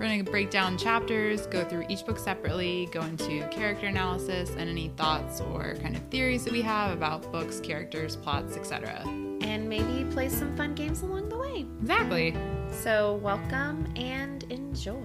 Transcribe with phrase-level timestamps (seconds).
[0.00, 4.48] We're going to break down chapters, go through each book separately, go into character analysis
[4.56, 9.02] and any thoughts or kind of theories that we have about books, characters, plots, etc.
[9.42, 11.66] And maybe play some fun games along the way.
[11.82, 12.34] Exactly.
[12.70, 15.04] So, welcome and enjoy.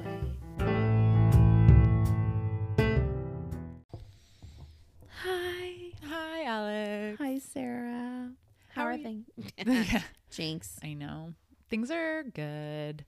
[5.09, 5.91] Hi.
[6.07, 7.17] Hi, Alex.
[7.19, 8.31] Hi, Sarah.
[8.69, 9.25] How, How are are things?
[9.57, 10.03] yeah.
[10.31, 10.79] Jinx.
[10.81, 11.33] I know.
[11.69, 13.03] Things are good.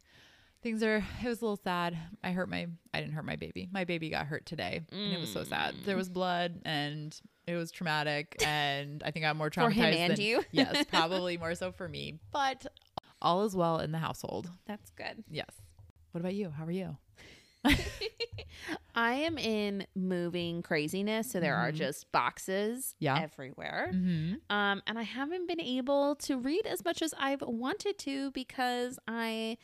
[0.67, 1.97] Things are, it was a little sad.
[2.21, 3.69] I hurt my, I didn't hurt my baby.
[3.71, 5.75] My baby got hurt today and it was so sad.
[5.85, 8.35] There was blood and it was traumatic.
[8.45, 10.43] And I think I'm more traumatized For him and than- you?
[10.51, 12.65] yes, probably more so for me, but
[13.21, 14.49] all is well in the household.
[14.65, 15.23] That's good.
[15.31, 15.47] Yes.
[16.11, 16.49] What about you?
[16.49, 16.97] How are you?
[18.95, 21.75] I am in moving craziness, so there are Mhm.
[21.75, 23.19] just boxes Yeah.
[23.21, 23.91] everywhere.
[23.93, 24.35] Mm-hmm.
[24.55, 28.97] Um, and I haven't been able to read as much as I've wanted to because
[29.07, 29.57] I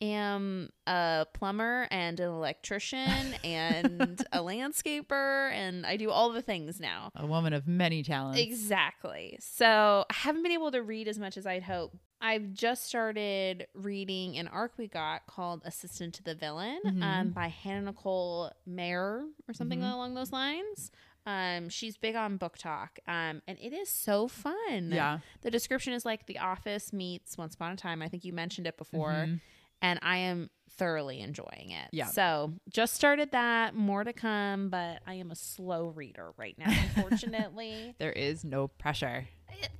[0.00, 6.80] am a plumber and an electrician and a landscaper, and I do all the things
[6.80, 7.10] now.
[7.14, 8.40] A woman of many talents.
[8.40, 9.36] Exactly.
[9.40, 11.96] So I haven't been able to read as much as I'd hope.
[12.20, 17.34] I've just started reading an arc we got called Assistant to the Villain um, Mhm.
[17.34, 19.92] by Hannah Nicole Maehrer or something Mhm.
[19.92, 20.90] along those lines.
[21.26, 24.90] Um, she's big on BookTok, um, and it is so fun.
[24.90, 25.20] Yeah.
[25.42, 28.02] The description is like The Office meets Once Upon a Time.
[28.02, 29.40] I think you mentioned it before, Mhm.
[29.82, 31.88] And I am thoroughly enjoying it.
[31.92, 32.06] Yeah.
[32.06, 33.74] So just started that.
[33.74, 37.94] More to come, but I am a slow reader right now, unfortunately.
[37.98, 39.28] There is no pressure.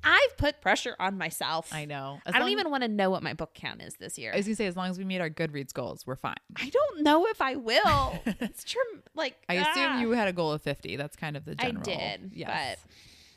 [0.04, 1.72] I've put pressure on myself.
[1.72, 2.18] I know.
[2.26, 4.32] As I don't even want to know what my book count is this year.
[4.32, 6.34] I was gonna say, as long as we meet our Goodreads goals, we're fine.
[6.56, 8.20] I don't know if I will.
[8.26, 8.82] it's true.
[9.14, 10.00] Like I assume ah.
[10.00, 10.96] you had a goal of fifty.
[10.96, 11.80] That's kind of the general.
[11.80, 12.78] I did, Yes.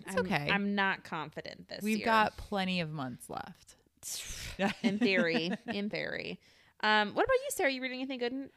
[0.02, 0.50] but It's I'm, okay.
[0.52, 2.06] I'm not confident this We've year.
[2.06, 3.76] got plenty of months left.
[4.84, 6.40] in theory, in theory.
[6.84, 7.72] Um, what about you, Sarah?
[7.72, 8.32] you reading anything good?
[8.34, 8.50] In-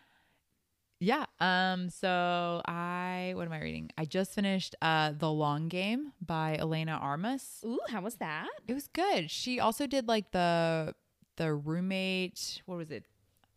[1.00, 1.26] Yeah.
[1.40, 1.88] Um.
[1.90, 3.90] So I, what am I reading?
[3.96, 7.62] I just finished uh The Long Game by Elena Armas.
[7.64, 8.48] Ooh, how was that?
[8.66, 9.30] It was good.
[9.30, 10.94] She also did like the
[11.36, 12.62] the roommate.
[12.66, 13.04] What was it?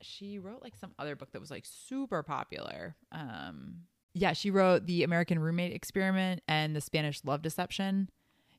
[0.01, 2.95] She wrote like some other book that was like super popular.
[3.11, 3.81] Um.
[4.15, 8.09] Yeah, she wrote the American Roommate Experiment and the Spanish Love Deception.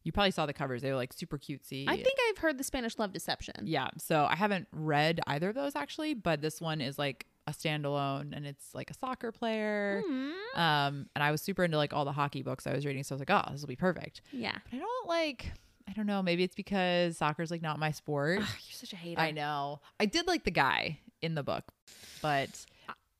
[0.02, 1.84] You probably saw the covers; they were like super cutesy.
[1.88, 3.54] I think I've heard the Spanish Love Deception.
[3.64, 3.88] Yeah.
[3.98, 8.34] So I haven't read either of those actually, but this one is like a standalone
[8.36, 10.02] and it's like a soccer player.
[10.08, 10.32] Mhm.
[10.58, 13.14] Um, and I was super into like all the hockey books I was reading, so
[13.14, 14.22] I was like, oh, this will be perfect.
[14.32, 14.56] Yeah.
[14.70, 15.52] But I don't like.
[15.88, 16.22] I don't know.
[16.22, 18.38] Maybe it's because soccer's like not my sport.
[18.40, 19.20] Ugh, you're such a hater.
[19.20, 19.80] I know.
[19.98, 21.64] I did like the guy in the book,
[22.22, 22.48] but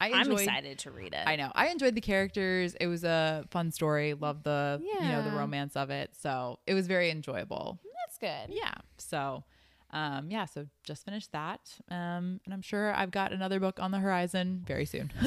[0.00, 1.22] I I'm excited to read it.
[1.26, 1.52] I know.
[1.54, 2.74] I enjoyed the characters.
[2.80, 4.14] It was a fun story.
[4.14, 6.10] Loved the you know the romance of it.
[6.18, 7.78] So it was very enjoyable.
[8.06, 8.54] That's good.
[8.54, 8.72] Yeah.
[8.98, 9.44] So,
[9.90, 10.46] um, yeah.
[10.46, 11.60] So just finished that.
[11.90, 15.12] Um, and I'm sure I've got another book on the horizon very soon.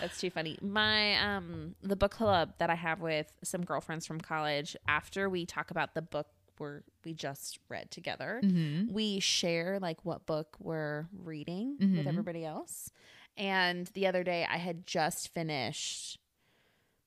[0.00, 0.58] That's too funny.
[0.62, 5.44] My um the book club that I have with some girlfriends from college, after we
[5.44, 6.28] talk about the book
[6.60, 8.92] we're we just read together, mm-hmm.
[8.92, 11.98] we share like what book we're reading Mhm.
[11.98, 12.90] with everybody else.
[13.36, 16.18] And the other day I had just finished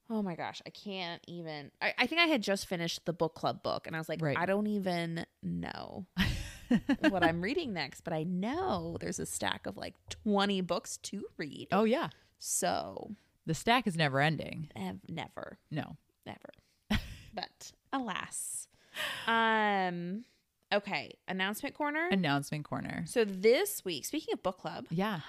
[0.09, 1.71] Oh my gosh, I can't even.
[1.81, 4.21] I, I think I had just finished the book club book, and I was like,
[4.21, 4.37] Right.
[4.37, 6.05] I don't even know
[7.09, 11.23] what I'm reading next, but I know there's a stack of like 20 books to
[11.37, 11.69] read.
[11.71, 12.09] oh yeah.
[12.39, 13.11] So
[13.45, 14.69] The stack is never ending.
[14.75, 15.95] Ev- never, No.
[16.25, 16.49] never.
[17.33, 18.67] but alas.
[19.27, 20.25] Um
[20.73, 22.07] okay, announcement corner.
[22.11, 23.03] Announcement corner.
[23.07, 25.19] so this week, speaking of book club, Yeah.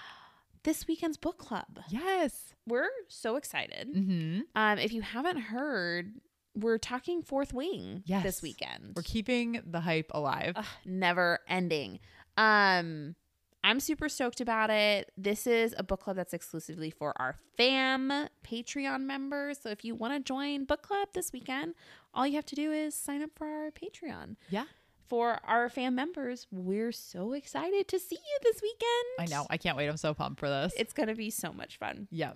[0.63, 1.81] this weekend's book club.
[1.89, 2.55] Yes.
[2.67, 3.93] We're so excited.
[3.95, 4.41] Mm-hmm.
[4.55, 6.13] Um if you haven't heard,
[6.55, 8.23] we're talking Fourth Wing Yes.
[8.23, 8.93] this weekend.
[8.97, 10.53] We're keeping the hype alive.
[10.57, 11.99] Ugh, never ending.
[12.37, 13.15] Um
[13.65, 15.13] I'm super stoked about it.
[15.17, 19.59] This is a book club that's exclusively for our fam Patreon members.
[19.63, 21.75] So if you want to join book club this weekend,
[22.13, 24.37] all you have to do is sign up for our Patreon.
[24.51, 24.65] Yeah.
[25.09, 29.21] For our fam members, we're so excited to see you this weekend.
[29.21, 29.47] I know.
[29.51, 29.89] I can't wait.
[29.89, 30.73] I'm so pumped for this.
[30.77, 32.09] It's going to be so much fun.
[32.11, 32.33] yeah.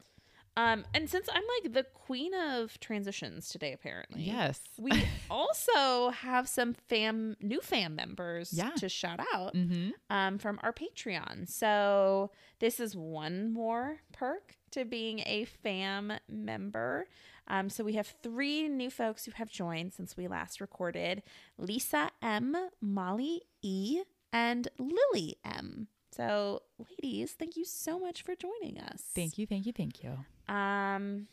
[0.58, 4.60] Um, and since I'm like the queen of transitions today, apparently, Yes.
[4.78, 4.90] we
[5.30, 8.70] also have some fam new fam members Yeah.
[8.78, 9.90] to shout out Mm-hmm.
[10.08, 11.46] um, from our Patreon.
[11.48, 17.06] So this is one more perk to being a fam member.
[17.48, 21.22] Um, so we have three new folks who have joined since we last recorded:
[21.58, 24.02] Lisa M, Molly E,
[24.32, 25.88] and Lily M.
[26.12, 29.02] So, ladies, thank you so much for joining us.
[29.14, 29.46] Thank you.
[29.46, 29.72] Thank you.
[29.72, 30.24] Thank you.
[30.48, 31.26] Um,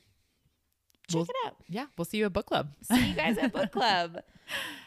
[1.07, 1.55] check We'll- it out.
[1.69, 1.85] Yeah.
[1.97, 2.73] We'll see you at book club.
[2.83, 4.19] See you guys at book club.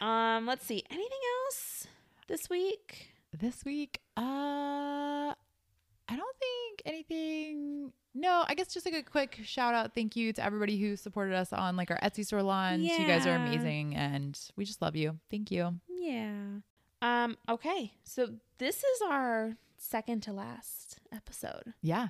[0.01, 0.83] Um, let's see.
[0.89, 1.87] Anything else
[2.27, 3.09] this week?
[3.37, 4.21] this week, uh,
[5.31, 5.35] I
[6.15, 7.91] don't think anything.
[8.15, 11.35] No, I guess just like a quick shout out, thank you to everybody who supported
[11.35, 12.81] us on like our Etsy store launch.
[12.81, 15.19] You guys are amazing, and we just love you.
[15.29, 15.75] Thank you.
[15.87, 16.45] Yeah.
[17.01, 17.93] Um, okay.
[18.05, 21.73] So this is our second to last episode.
[21.83, 22.07] Yeah,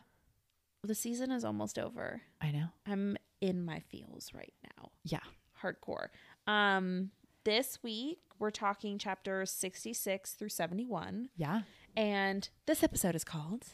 [0.83, 2.21] The season is almost over.
[2.41, 2.67] I know.
[2.85, 4.89] I'm in my feels right now.
[5.03, 5.19] Yeah,
[5.61, 6.07] Hardcore.
[6.45, 7.11] Um,
[7.43, 11.29] this week we're talking chapters 66 through 71.
[11.35, 11.61] yeah,
[11.95, 13.65] And this episode is called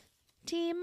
[0.45, 0.81] Team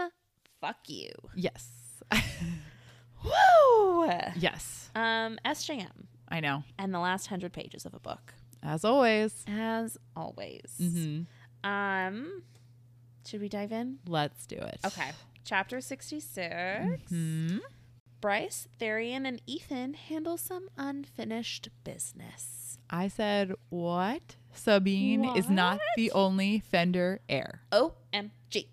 [0.61, 1.11] Fuck You.
[1.35, 1.71] yes,
[3.25, 4.11] Woo!
[4.37, 4.91] yes.
[4.95, 6.65] Um, SJM I know.
[6.79, 8.35] and the last hundred pages of a book.
[8.63, 9.45] As always.
[9.49, 10.75] As always.
[10.81, 11.69] Mm-hmm.
[11.69, 12.43] Um,
[13.27, 13.99] should we dive in?
[14.07, 14.79] Let's do it.
[14.87, 15.11] Okay.
[15.45, 17.03] Chapter 66.
[17.09, 17.59] Hmm.
[18.21, 22.79] Bryce, Tharion, and Ethan handle some unfinished business.
[22.91, 24.37] I said what?
[24.53, 27.63] Sabine is not the only Fendyr heir.
[27.73, 28.67] OMG.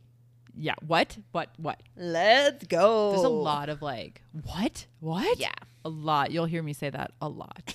[0.55, 0.73] Yeah.
[0.85, 1.17] What?
[1.31, 1.49] What?
[1.57, 1.81] What?
[1.95, 3.11] Let's go.
[3.11, 4.87] There's a lot of like, what?
[4.99, 5.39] What?
[5.39, 5.51] Yeah.
[5.85, 6.31] A lot.
[6.31, 7.73] You'll hear me say that a lot.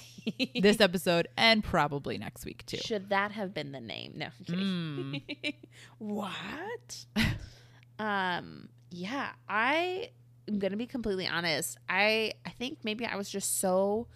[0.60, 2.78] this episode and probably next week too.
[2.78, 4.14] Should that have been the name?
[4.16, 4.28] No.
[4.46, 5.22] Mm.
[5.98, 7.06] what?
[7.98, 10.10] um, yeah, I
[10.48, 11.76] am gonna be completely honest.
[11.88, 14.06] I I think maybe I was just so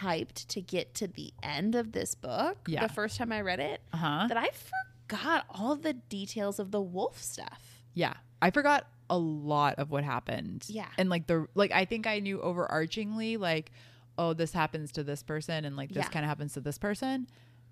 [0.00, 2.86] hyped to get to the end of this book Yeah.
[2.86, 4.26] the first time I read it Uh huh.
[4.28, 4.48] that I
[5.08, 7.82] forgot all the details of the wolf stuff.
[7.94, 8.14] Yeah.
[8.42, 10.64] I forgot a lot of what happened.
[10.68, 10.88] Yeah.
[10.98, 13.70] And like the like I think I knew overarchingly like,
[14.18, 16.10] oh, this happens to this person and like this Yeah.
[16.10, 17.28] kind of happens to this person,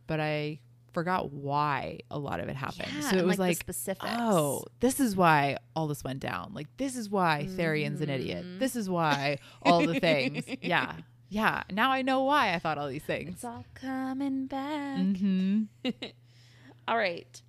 [0.07, 0.61] but I
[0.95, 2.89] forgot why a lot of it happened.
[2.95, 6.53] Yeah, so it was like, like, oh, this is why all this went down.
[6.55, 8.45] Like this is why Tharion's an idiot.
[8.47, 8.59] Mhm.
[8.61, 10.45] This is why all the things.
[10.63, 10.95] Yeah.
[11.29, 11.65] Yeah.
[11.71, 13.31] Now I know why I thought all these things.
[13.35, 14.99] It's all coming back.
[14.99, 15.63] Mm-hmm.
[16.89, 17.41] All right.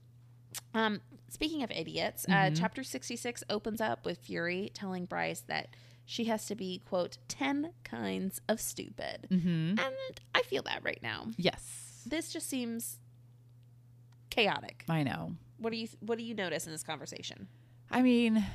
[0.74, 2.58] Um, speaking of idiots, uh, Mhm.
[2.58, 5.76] chapter 66 opens up with Fury telling Bryce that
[6.06, 9.28] she has to be, quote, 10 kinds of stupid.
[9.30, 9.78] Mm-hmm.
[9.80, 11.28] And I feel that right now.
[11.38, 12.04] Yes.
[12.06, 13.00] This just seems
[14.36, 14.84] chaotic.
[14.90, 15.36] I know.
[15.60, 17.48] What do you what do you notice in this conversation?
[17.90, 18.46] I mean,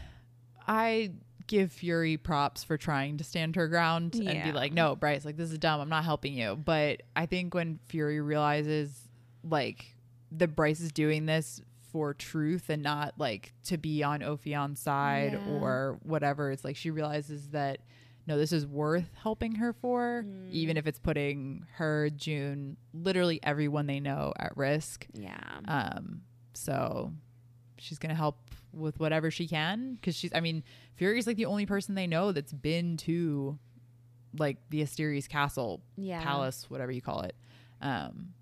[0.66, 1.12] I
[1.46, 5.36] give Fury props for trying to stand her ground and be like, no, Bryce, like,
[5.36, 5.80] this is dumb.
[5.80, 6.54] I'm not helping you.
[6.56, 9.08] But I think when Fury realizes,
[9.42, 9.96] like,
[10.32, 11.60] that Bryce is doing this
[11.90, 15.52] for truth and not, like, to be on Ophion's side Yeah.
[15.60, 17.80] or whatever, it's like she realizes that,
[18.26, 20.50] no, this is worth helping her for, Mm.
[20.50, 25.06] even if it's putting her, June, literally everyone they know at risk.
[25.14, 25.40] Yeah.
[25.66, 26.22] Um,
[26.54, 27.12] so
[27.78, 28.36] she's gonna help
[28.72, 30.30] with whatever she can because she's.
[30.34, 30.62] I mean,
[30.94, 33.58] Fury's like the only person they know that's been to
[34.38, 36.22] like the Asterius Castle Yeah.
[36.22, 37.34] palace, whatever you call it.
[37.80, 38.34] Um,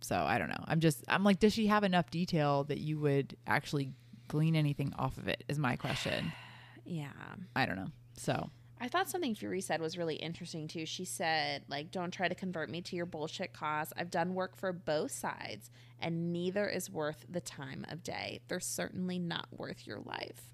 [0.00, 0.64] so I don't know.
[0.66, 1.04] I'm just.
[1.08, 3.92] I'm like, does she have enough detail that you would actually
[4.28, 5.44] glean anything off of it?
[5.48, 6.32] Is my question.
[6.90, 7.10] Yeah.
[7.54, 7.88] I don't know.
[8.16, 8.48] So
[8.80, 10.86] I thought something Fury said was really interesting too.
[10.86, 13.92] She said, like, don't try to convert me to your bullshit cause.
[13.96, 15.70] I've done work for both sides,
[16.00, 18.40] and neither is worth the time of day.
[18.48, 20.52] They're certainly not worth your life.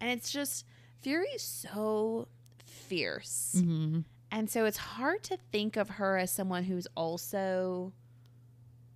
[0.00, 0.66] And it's just,
[1.00, 2.28] Fury's so
[2.64, 3.54] fierce.
[3.56, 4.00] mm-hmm.
[4.32, 7.92] And so it's hard to think of her as someone who's also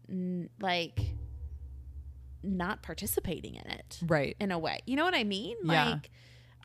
[0.08, 1.00] n- like
[2.42, 4.36] not participating in it right.
[4.38, 4.78] in a way.
[4.86, 5.56] You know what I mean?
[5.64, 5.90] Yeah.
[5.90, 6.10] Like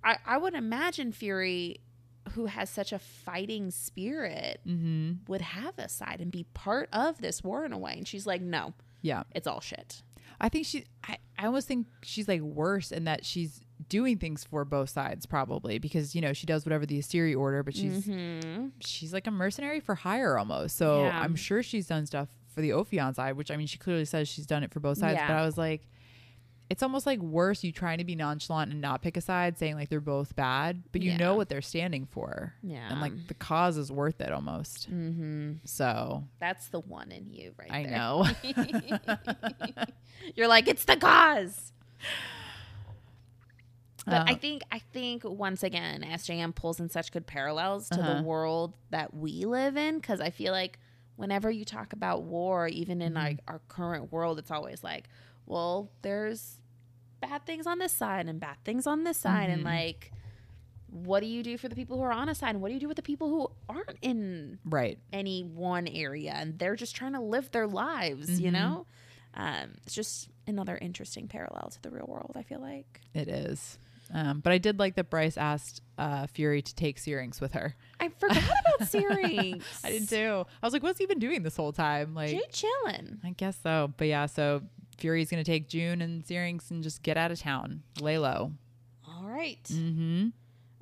[0.04, 1.82] I, I would imagine Fury
[2.29, 5.13] who has such a fighting spirit Mm-hmm.
[5.27, 7.93] would have a side and be part of this war in a way.
[7.98, 9.24] And she's like, no, Yeah.
[9.36, 10.01] it's all shit.
[10.41, 10.86] I think she.
[11.05, 15.25] I, I almost think she's like worse in that she's doing things for both sides
[15.25, 18.67] probably because you know she does whatever the Asteri order, but she's Mm-hmm.
[18.79, 20.77] she's like a mercenary for hire almost.
[20.77, 21.19] So Yeah.
[21.19, 24.29] I'm sure she's done stuff for the Ophion side, which I mean she clearly says
[24.29, 25.15] she's done it for both sides.
[25.15, 25.27] Yeah.
[25.27, 25.81] But I was like,
[26.69, 29.75] it's almost like worse you trying to be nonchalant and not pick a side, saying
[29.75, 32.53] like they're both bad, but you know what they're standing for.
[32.61, 32.88] Yeah.
[32.91, 34.88] And like the cause is worth it almost.
[34.91, 35.53] Mm-hmm.
[35.65, 37.91] So That's the one in you, right I there.
[37.91, 38.25] know.
[40.35, 41.71] You're like, it's the cause.
[44.05, 47.99] But Uh, I think I think once again, SJM pulls in such good parallels to
[47.99, 48.15] Uh-huh.
[48.15, 49.97] the world that we live in.
[49.99, 50.79] Because I feel like
[51.15, 53.23] whenever you talk about war, even in Mm-hmm.
[53.23, 55.09] like our current world, it's always like,
[55.45, 56.59] well, there's
[57.21, 59.65] bad things on this side and bad things on this side, and Mhm.
[59.65, 60.11] like,
[60.89, 62.73] what do you do for the people who are on a side, and what do
[62.73, 64.97] you do with the people who aren't in right.
[65.13, 68.53] any one area and they're just trying to live their lives, you Mhm.
[68.53, 68.85] know?
[69.35, 73.01] Um, it's just another interesting parallel to the real world, I feel like.
[73.13, 73.77] It is.
[74.11, 77.75] Um, but I did like that Bryce asked uh, Fury to take Syrinx with her.
[77.99, 79.85] I forgot about Syrinx.
[79.85, 80.45] I did too.
[80.63, 82.15] I was like, what's he been doing this whole time?
[82.15, 83.19] Like, Jay chillin'.
[83.23, 83.93] I guess so.
[83.97, 84.63] But yeah, so
[85.00, 88.51] Fury's gonna take June and Syrinx and just get out of town, lay low.
[89.08, 89.63] All right.
[89.65, 90.27] Mm-hmm.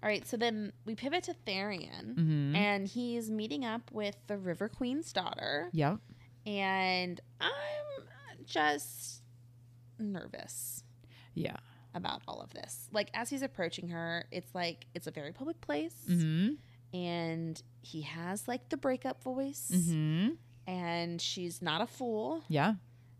[0.04, 0.28] All right.
[0.28, 2.56] So then we pivot to Therian, Mm-hmm.
[2.56, 5.70] and he's meeting up with the River Queen's daughter.
[5.74, 6.00] Yep.
[6.46, 9.22] And I'm just
[10.00, 10.84] nervous
[11.34, 11.58] Yeah.
[11.94, 12.88] about all of this.
[12.92, 15.96] Like, as he's approaching her, it's like it's a very public place.
[16.10, 16.54] Mm-hmm.
[16.94, 20.30] and he has like the breakup voice Mm-hmm.
[20.68, 22.76] and she's not a fool Yeah.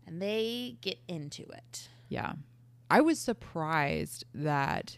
[0.08, 2.32] And they get into it Yeah.
[2.90, 4.96] I was surprised that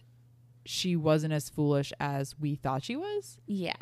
[0.64, 3.38] she wasn't as foolish as we thought she was.
[3.46, 3.74] yeah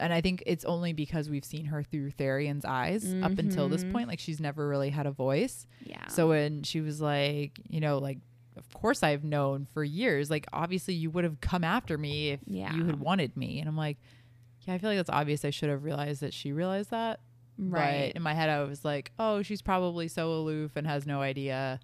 [0.00, 3.84] And I think it's only because we've seen her through Tharion's eyes up until this
[3.84, 3.92] Mhm.
[3.92, 4.08] point.
[4.08, 5.66] Like she's never really had a voice.
[5.84, 8.18] yeah So when she was like, you know, like,
[8.56, 12.40] of course I've known for years, like, obviously you would have come after me if
[12.46, 12.74] Yeah.
[12.74, 13.60] you had wanted me.
[13.60, 13.98] And I'm like,
[14.62, 15.44] yeah, I feel like that's obvious.
[15.44, 17.20] I should have realized that she realized that.
[17.58, 21.06] Right But in my head, I was like, oh, she's probably so aloof and has
[21.06, 21.78] no idea.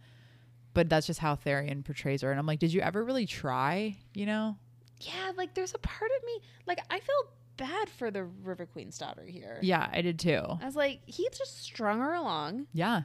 [0.74, 2.30] But that's just how Tharion portrays her.
[2.30, 3.96] And I'm like, did you ever really try?
[4.14, 4.56] You know?
[5.02, 8.98] yeah like there's a part of me like i felt bad for the river queen's
[8.98, 10.42] daughter here Yeah, I did too.
[10.60, 13.04] i was like he just strung her along Yeah,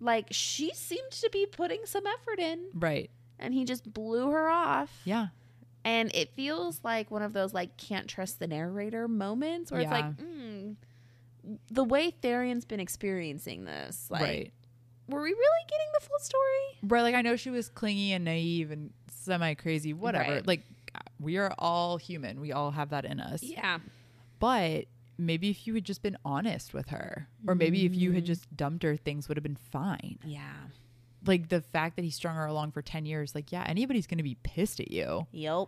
[0.00, 3.08] like she seemed to be putting some effort in right.
[3.38, 5.28] and he just blew her off Yeah.
[5.84, 9.86] and it feels like one of those like can't trust the narrator moments where Yeah.
[9.86, 10.47] it's like mm,
[11.70, 14.52] the way Tharion's been experiencing this like right.
[15.08, 17.02] were we really getting the full story Right.
[17.02, 20.34] Like, I know she was clingy and naive and semi crazy, whatever.
[20.34, 20.46] Right.
[20.46, 20.62] Like,
[21.20, 22.40] we are all human.
[22.40, 23.42] We all have that in us.
[23.42, 23.78] yeah
[24.38, 24.84] But
[25.18, 28.54] maybe if you had just been honest with her, or maybe if you had just
[28.56, 30.18] dumped her, things would have been fine.
[30.24, 30.52] yeah
[31.26, 34.18] Like, the fact that he strung her along for 10 years, like, yeah, anybody's going
[34.18, 35.26] to be pissed at you.
[35.32, 35.66] yep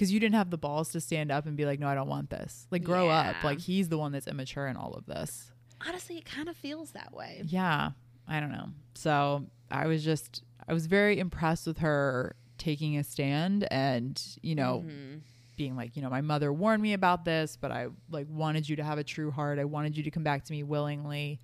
[0.00, 2.08] because you didn't have the balls to stand up and be like, no, I don't
[2.08, 2.66] want this.
[2.70, 3.44] Like, grow up.
[3.44, 5.52] Like, he's the one that's immature in all of this.
[5.86, 7.90] honestly it kind of feels that way Yeah,
[8.26, 8.68] I don't know.
[8.94, 14.54] So I was just, I was very impressed with her taking a stand and, you
[14.54, 15.20] know, Mhm.
[15.56, 18.76] being like, you know, my mother warned me about this, but I like wanted you
[18.76, 19.58] to have a true heart.
[19.58, 21.40] I wanted you to come back to me willingly.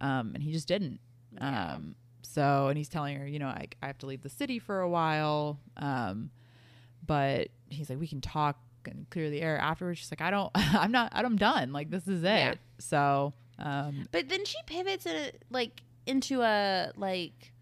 [0.00, 0.98] Um, and he just didn't.
[1.32, 1.74] Yeah.
[1.74, 4.58] Um, so, and he's telling her, you know, I, I have to leave the city
[4.58, 5.60] for a while.
[5.76, 6.30] Um,
[7.06, 9.98] but he's like, we can talk and clear the air afterwards.
[9.98, 11.72] She's like, I don't, I'm not, I'm done.
[11.72, 12.26] Like, this is it.
[12.26, 12.54] Yeah.
[12.78, 17.52] So, um, but then she pivots it like into a like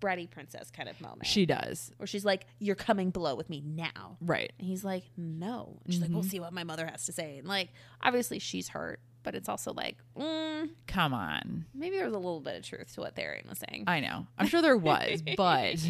[0.00, 1.92] bratty princess kind of moment she does.
[1.98, 4.50] where she's like you're coming below with me now Right.
[4.58, 5.78] And he's like, no.
[5.84, 6.30] And she's like, we'll Mhm.
[6.30, 7.36] see what my mother has to say.
[7.36, 7.68] And like,
[8.02, 11.66] obviously she's hurt, but it's also like, mm, Come on.
[11.74, 13.84] maybe there was a little bit of truth to what Tharion was saying.
[13.86, 14.26] I know.
[14.38, 15.76] I'm sure there was, but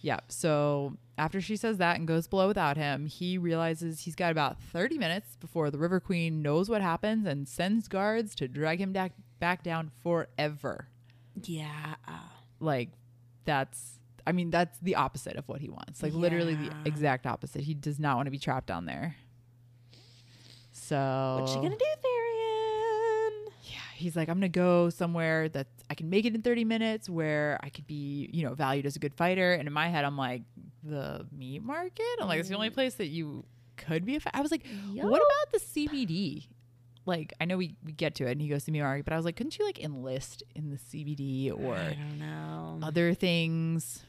[0.00, 0.20] yeah.
[0.28, 4.60] So after she says that and goes below without him, he realizes he's got about
[4.62, 8.92] 30 minutes before the River Queen knows what happens and sends guards to drag him
[8.92, 10.88] da- back down forever.
[11.44, 11.94] yeah.
[12.62, 12.90] Like,
[13.46, 13.92] that's,
[14.26, 16.02] I mean, that's the opposite of what he wants.
[16.02, 17.62] Like, literally the exact opposite.
[17.62, 19.16] He does not want to be trapped down there.
[20.72, 21.84] So, What's she gonna do, Tharion?
[21.84, 22.09] yeah,
[24.00, 27.58] he's like, I'm gonna go somewhere that I can make it in 30 minutes, where
[27.62, 29.52] I could be, you know, valued as a good fighter.
[29.52, 30.42] And in my head, I'm like,
[30.82, 32.04] the meat market.
[32.20, 32.74] I'm like, it's the only mm.
[32.74, 33.44] place that you
[33.76, 34.20] could be a.
[34.20, 34.30] Fi-.
[34.34, 36.48] I was like, what about the CBD?
[37.06, 39.04] Like, I know we, we get to it, and he goes to the meat market,
[39.04, 42.78] but I was like, couldn't you like enlist in the CBD or I don't know.
[42.82, 44.04] other things?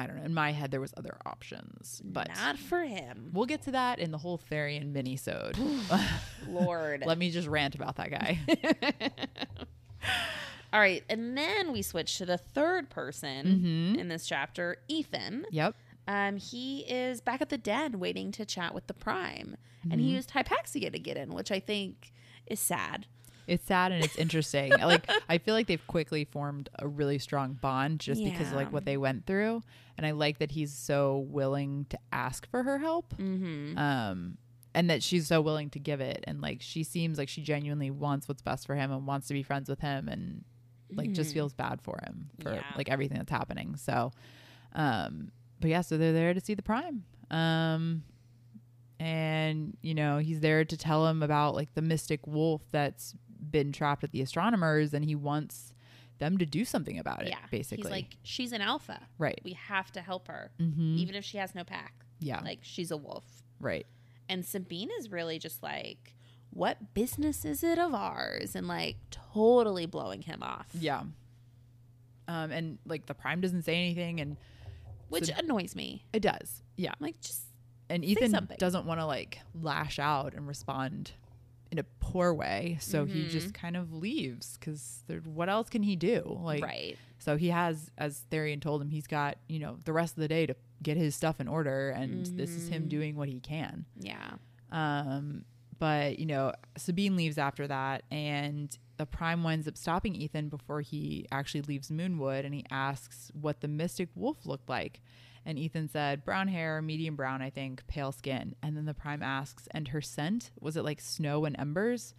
[0.00, 0.24] I don't know.
[0.24, 3.30] In my head, there was other options, but Not for him.
[3.32, 5.58] we'll get to that in the whole Tharion mini-sode.
[6.48, 7.02] Lord.
[7.06, 8.38] Let me just rant about that guy.
[10.72, 11.02] All right.
[11.08, 14.00] And then we switch to the third person Mhm.
[14.00, 15.46] in this chapter, Ethan.
[15.50, 15.74] yep.
[16.06, 19.56] Um, he is back at the den waiting to chat with the Prime.
[19.82, 20.00] And Mm-hmm.
[20.00, 22.12] he used Hypaxia to get in, which I think
[22.46, 23.06] is sad.
[23.50, 24.70] It's sad and it's interesting.
[24.78, 28.72] like I feel like they've quickly formed a really strong bond just because of like
[28.72, 29.62] what they went through,
[29.98, 33.14] and I like that he's so willing to ask for her help.
[33.18, 33.76] Mm-hmm.
[33.76, 34.38] Um,
[34.72, 37.90] and that she's so willing to give it, and like she seems like she genuinely
[37.90, 40.44] wants what's best for him and wants to be friends with him, and
[40.92, 42.62] like just feels bad for him for Yeah.
[42.76, 43.74] like everything that's happening.
[43.76, 44.12] So,
[44.74, 47.04] um, but yeah, so they're there to see the prime.
[47.32, 48.04] Um,
[48.98, 53.14] and you know he's there to tell him about like the mystic wolf that's
[53.50, 55.72] been trapped at the astronomers, and he wants
[56.18, 57.28] them to do something about it.
[57.28, 57.38] yeah.
[57.50, 59.00] basically, He's like, she's an alpha.
[59.18, 59.40] right.
[59.44, 60.96] We have to help her, Mm-hmm.
[60.98, 61.94] even if she has no pack.
[62.18, 63.24] Yeah, Like she's a wolf.
[63.58, 63.86] right.
[64.28, 66.14] And Sabine is really just like,
[66.50, 68.54] what business is it of ours?
[68.54, 70.68] And like totally blowing him off.
[70.74, 71.02] Yeah.
[72.28, 74.36] Um, and like the prime doesn't say anything, and
[75.08, 76.04] Which So- annoys me.
[76.12, 76.62] it does.
[76.76, 76.90] Yeah.
[76.90, 77.42] I'm like, just
[77.88, 81.10] and Ethan doesn't want to like lash out and respond
[81.70, 85.96] in a poor way, so he just kind of leaves because what else can he
[85.96, 86.38] do?
[86.42, 86.96] Like, right.
[87.18, 90.28] so he has, as Tharion told him, he's got you know the rest of the
[90.28, 93.84] day to get his stuff in order, and this is him doing what he can.
[93.98, 94.32] Yeah.
[94.72, 95.44] Um,
[95.78, 100.82] but you know, Sabine leaves after that, and the Prime winds up stopping Ethan before
[100.82, 105.00] he actually leaves Moonwood, and he asks what the Mystic Wolf looked like.
[105.44, 108.54] And Ethan said, brown hair, medium brown, I think, pale skin.
[108.62, 112.14] And then the Prime asks, and her scent was it like snow and embers?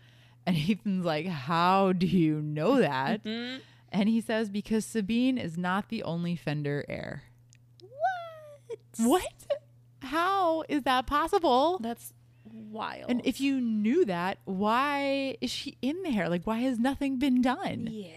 [0.45, 3.23] And Ethan's like, how do you know that?
[3.23, 3.59] Mm-hmm.
[3.93, 7.23] And he says, because Sabine is not the only Fendyr heir.
[7.79, 8.79] What?
[8.97, 9.59] What?
[10.01, 11.77] How is that possible?
[11.81, 12.13] That's
[12.45, 13.09] wild.
[13.09, 16.27] And if you knew that, why is she in there?
[16.29, 17.87] Like, why has nothing been done?
[17.91, 18.09] yeah,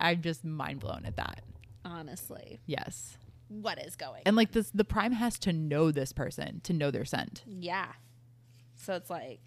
[0.00, 1.42] I'm just mind blown at that.
[1.84, 3.16] honestly, Yes.
[3.48, 4.22] What is going?
[4.26, 7.44] And like this, the prime has to know this person to know their scent.
[7.46, 7.92] yeah.
[8.78, 9.40] So it's like,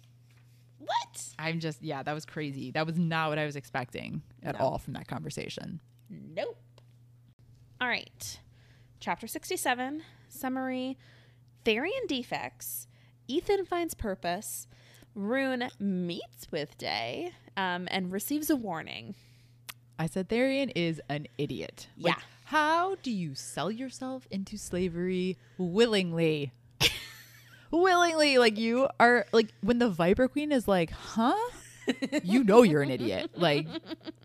[0.78, 1.24] what?
[1.38, 2.70] I'm just, yeah, that was crazy.
[2.72, 4.64] That was not what I was expecting at No.
[4.64, 5.80] all from that conversation.
[6.10, 6.58] Nope.
[7.80, 8.40] All right.
[8.98, 10.98] Chapter 67 summary
[11.64, 12.86] Tharion defects.
[13.28, 14.66] Ethan finds purpose.
[15.16, 19.14] Ruhn meets with Day um, and receives a warning.
[19.98, 21.88] I said Tharion is an idiot.
[21.96, 22.22] Like, Yeah.
[22.50, 26.50] How do you sell yourself into slavery willingly?
[27.70, 28.38] willingly.
[28.38, 31.36] Like you are like when the Viper Queen is like, huh?
[32.24, 33.30] you know you're an idiot.
[33.36, 33.68] Like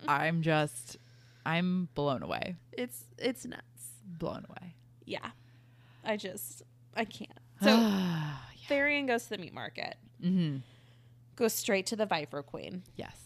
[0.07, 0.97] I'm just
[1.45, 2.55] I'm blown away.
[2.71, 3.91] It's it's nuts.
[4.17, 4.73] Blown away.
[5.05, 5.29] Yeah.
[6.03, 6.63] I just
[6.95, 7.29] I can't.
[7.61, 7.69] So
[8.67, 9.97] Tharion goes to the meat market.
[10.19, 10.57] hmm
[11.35, 12.81] Goes straight to the Viper Queen.
[12.95, 13.24] Yes.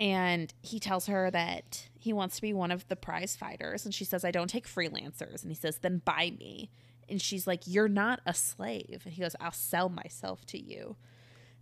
[0.00, 3.84] And he tells her that he wants to be one of the prize fighters.
[3.84, 5.42] And she says i don't take freelancers.
[5.42, 6.70] And he says then buy me.
[7.08, 9.02] And she's like you're not a slave.
[9.04, 10.96] And he goes i'll sell myself to you.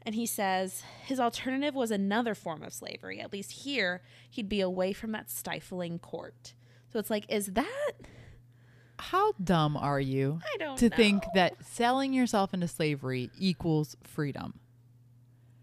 [0.05, 3.21] And he says his alternative was another form of slavery.
[3.21, 6.55] At least here he'd be away from that stifling court.
[6.93, 7.93] So it's like is that
[8.99, 10.97] How dumb are you i don't to know.
[10.97, 14.59] think that selling yourself into slavery equals freedom?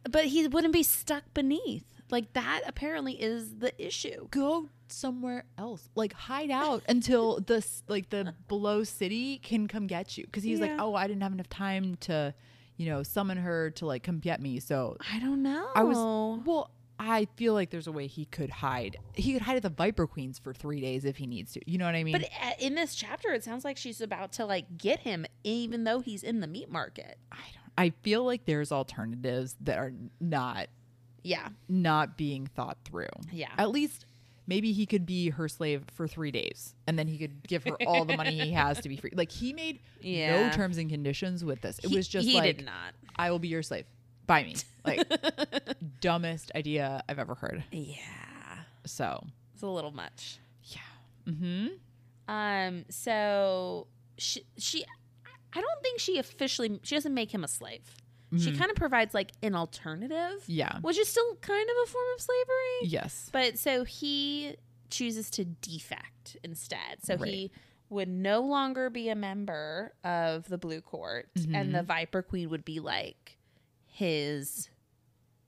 [0.09, 4.27] but he wouldn't be stuck beneath like that apparently is the issue.
[4.31, 5.89] Go somewhere else.
[5.95, 10.25] Like hide out until the like the below city can come get you.
[10.25, 12.33] Because he's like oh i didn't have enough time to
[12.77, 14.59] you know summon her to like come get me.
[14.59, 15.97] So i don't know i was
[16.45, 18.97] well i feel like there's a way he could hide.
[19.13, 21.61] He could hide at the viper queens for three days if he needs to.
[21.69, 22.13] You know what i mean?
[22.13, 25.99] But in this chapter, it sounds like she's about to like get him, even though
[26.01, 27.17] he's in the meat market.
[27.31, 30.67] i don't i feel like there's alternatives that are not
[31.23, 33.07] Yeah, not being thought through.
[33.31, 34.05] Yeah, at least
[34.47, 37.75] maybe he could be her slave for three days and then he could give her
[37.85, 39.11] all the money he has to be free.
[39.13, 40.47] Like he made Yeah.
[40.47, 41.77] no terms and conditions with this.
[41.79, 42.93] It He- was just he like did not.
[43.15, 43.85] i will be your slave.
[44.25, 44.55] Buy me.
[44.85, 45.07] Like
[46.01, 47.63] dumbest idea i've ever heard.
[47.71, 47.95] Yeah,
[48.85, 49.23] so.
[49.53, 50.39] It's a little much.
[50.63, 50.79] yeah.
[51.31, 51.67] Mm-hmm.
[52.27, 54.83] Um, so she she,
[55.53, 57.81] I don't think she officially she doesn't make him a slave.
[58.37, 62.05] She kind of provides like an alternative, yeah which is still kind of a form
[62.15, 62.79] of slavery.
[62.83, 64.55] yes But so he
[64.91, 67.03] chooses to defect instead.
[67.03, 67.27] So Right.
[67.33, 67.51] he
[67.89, 71.71] would no longer be a member of the Blue Court, and Mm-hmm.
[71.71, 73.37] the Viper Queen would be like
[73.87, 74.69] his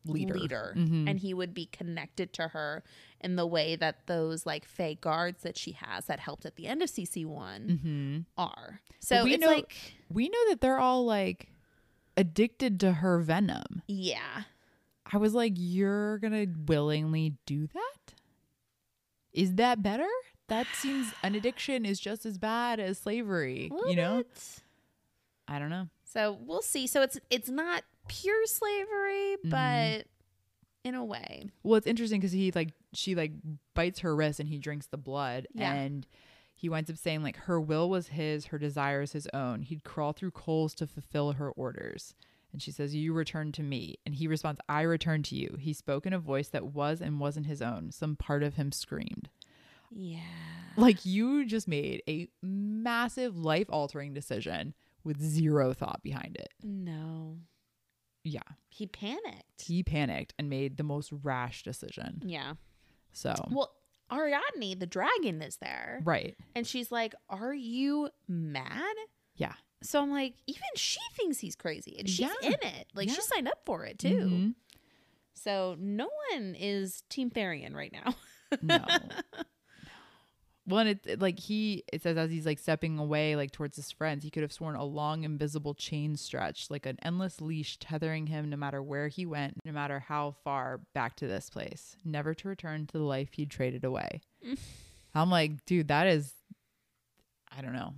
[0.06, 1.08] leader, leader, Mhm.
[1.08, 2.84] and he would be connected to her
[3.20, 6.65] in the way that those like Fae guards that she has that helped at the
[6.65, 8.20] end of CC one mm-hmm.
[8.41, 8.82] are.
[9.00, 9.76] So we it's know- like,
[10.10, 11.51] we know that they're all like
[12.22, 14.44] addicted to her venom yeah,
[15.12, 18.14] i was like you're gonna willingly do that
[19.34, 20.08] is that better
[20.48, 24.24] that seems an addiction is just as bad as slavery you know
[25.48, 26.88] i don't know So we'll see.
[26.88, 29.50] So it's it's not pure slavery, Mhm.
[29.50, 30.08] but
[30.84, 31.48] in a way.
[31.64, 33.32] Well, it's interesting because he like she like
[33.76, 35.72] bites her wrist and he drinks the blood Yeah.
[35.74, 36.06] and
[36.62, 39.63] he winds up saying like her will was his, her desires his own.
[39.63, 42.13] He'd crawl through coals to fulfill her orders.
[42.54, 43.95] And she says, You return to me.
[44.06, 45.56] And he responds, I return to you.
[45.60, 47.91] He spoke in a voice that was and wasn't his own.
[47.91, 49.30] Some part of him screamed.
[49.89, 50.19] Yeah.
[50.78, 56.50] Like you just made a massive life altering decision with zero thought behind it.
[56.63, 57.38] No.
[58.24, 58.41] Yeah.
[58.69, 59.63] He panicked.
[59.65, 62.21] He panicked and made the most rash decision.
[62.24, 62.54] yeah.
[63.13, 63.71] So, Well,
[64.12, 66.02] Ariadne, the dragon, is there.
[66.04, 66.36] right.
[66.56, 68.95] And she's like, Are you mad?
[69.36, 69.54] Yeah.
[69.84, 71.95] So I'm like, even she thinks he's crazy.
[71.97, 72.34] And she's Yeah.
[72.50, 72.88] in it.
[72.93, 73.15] Like Yeah.
[73.15, 74.08] she signed up for it too.
[74.10, 74.56] Mhm.
[75.34, 78.13] So no one is Team Tharion right now.
[78.62, 78.86] No.
[80.67, 83.76] Well, and it, it- like he, it says as he's like stepping away, like towards
[83.76, 87.78] his friends, he could have sworn a long invisible chain stretched, like an endless leash
[87.80, 91.95] tethering him no matter where he went, no matter how far back to this place,
[92.06, 94.21] never to return to the life he'd traded away.
[95.15, 96.32] I'm like, dude, that is,
[97.56, 97.93] I don't know.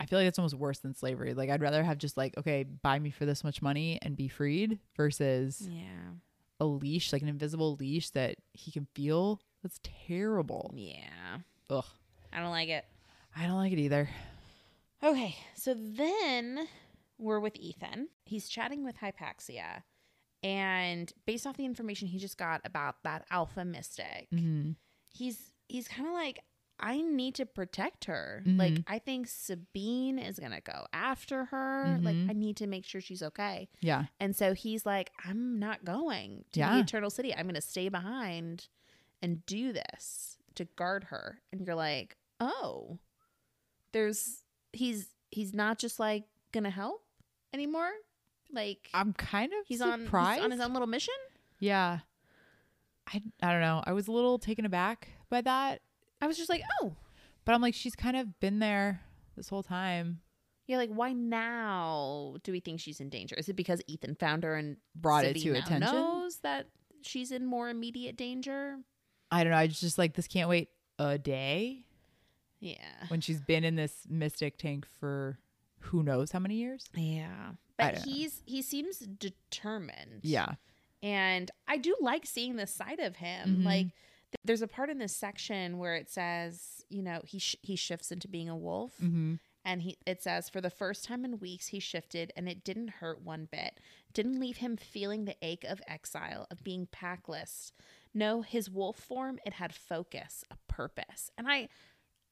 [0.00, 1.34] I feel like it's almost worse than slavery.
[1.34, 4.28] Like, I'd rather have just like, okay, buy me for this much money and be
[4.28, 6.12] freed versus yeah.
[6.60, 9.40] a leash, like an invisible leash that he can feel.
[9.62, 10.72] That's terrible.
[10.74, 11.38] Yeah.
[11.70, 11.84] Ugh.
[12.32, 12.84] I don't like it.
[13.36, 14.08] I don't like it either.
[15.02, 15.36] Okay.
[15.54, 16.66] So then
[17.18, 18.08] we're with Ethan.
[18.24, 19.82] He's chatting with Hypaxia.
[20.42, 24.72] And based off the information he just got about that alpha mystic, Mm-hmm.
[25.10, 26.40] he's he's kind of like
[26.80, 28.44] I need to protect her.
[28.46, 28.56] Mhm.
[28.58, 31.98] Like I think Sabine is going to go after her.
[32.00, 32.30] Like Mhm.
[32.30, 33.68] I need to make sure she's okay.
[33.80, 34.04] Yeah.
[34.20, 37.34] And so he's like I'm not going to the Eternal City.
[37.34, 38.68] I'm going to stay behind
[39.20, 41.40] and do this to guard her.
[41.52, 42.98] And you're like, "Oh.
[43.92, 47.04] There's he's he's not just like to help
[47.52, 47.90] anymore?
[48.52, 50.36] Like I'm kind of he's on surprised.
[50.36, 51.14] he's on his own little mission?"
[51.58, 52.00] Yeah.
[53.06, 53.82] I, I don't know.
[53.86, 55.80] I was a little taken aback by that,
[56.20, 56.94] I was just like, "Oh,
[57.44, 59.00] but I'm like, she's kind of been there
[59.36, 60.20] this whole time.
[60.66, 63.34] Yeah, like why now do we think she's in danger?
[63.36, 65.80] Is it because Ethan found her and Brought it to attention?
[65.80, 66.66] Knows that
[67.00, 68.76] she's in more immediate danger.
[69.30, 69.58] I don't know.
[69.58, 71.84] I just, just like, this can't wait a day
[72.60, 72.76] Yeah,
[73.08, 75.38] when she's been in this mystic tank for
[75.80, 76.84] who knows how many years.
[76.94, 77.52] yeah.
[77.76, 78.12] But don't know.
[78.12, 80.20] he's he seems determined.
[80.22, 80.54] Yeah.
[81.02, 83.58] and I do like seeing this side of him.
[83.60, 83.64] Mhm.
[83.64, 87.54] Like th- there's a part in this section where it says, you know, he sh-
[87.62, 88.94] he shifts into being a wolf.
[89.00, 89.34] Mm-hmm.
[89.64, 92.88] And he it says for the first time in weeks he shifted and it didn't
[93.00, 93.78] hurt one bit.
[94.12, 97.70] Didn't leave him feeling the ache of exile, of being packless.
[98.14, 101.30] No, his wolf form, it had focus, a purpose.
[101.38, 101.68] And I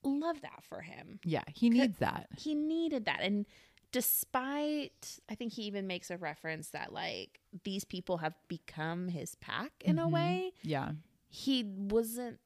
[0.02, 1.20] love that for him.
[1.24, 1.42] Yeah.
[1.54, 2.28] He needs that.
[2.38, 3.20] He needed that.
[3.22, 3.46] And
[3.92, 9.34] despite I think he even makes a reference that like these people have become his
[9.36, 10.10] pack in a Mhm.
[10.12, 10.92] way, Yeah.
[11.28, 12.40] he wasn't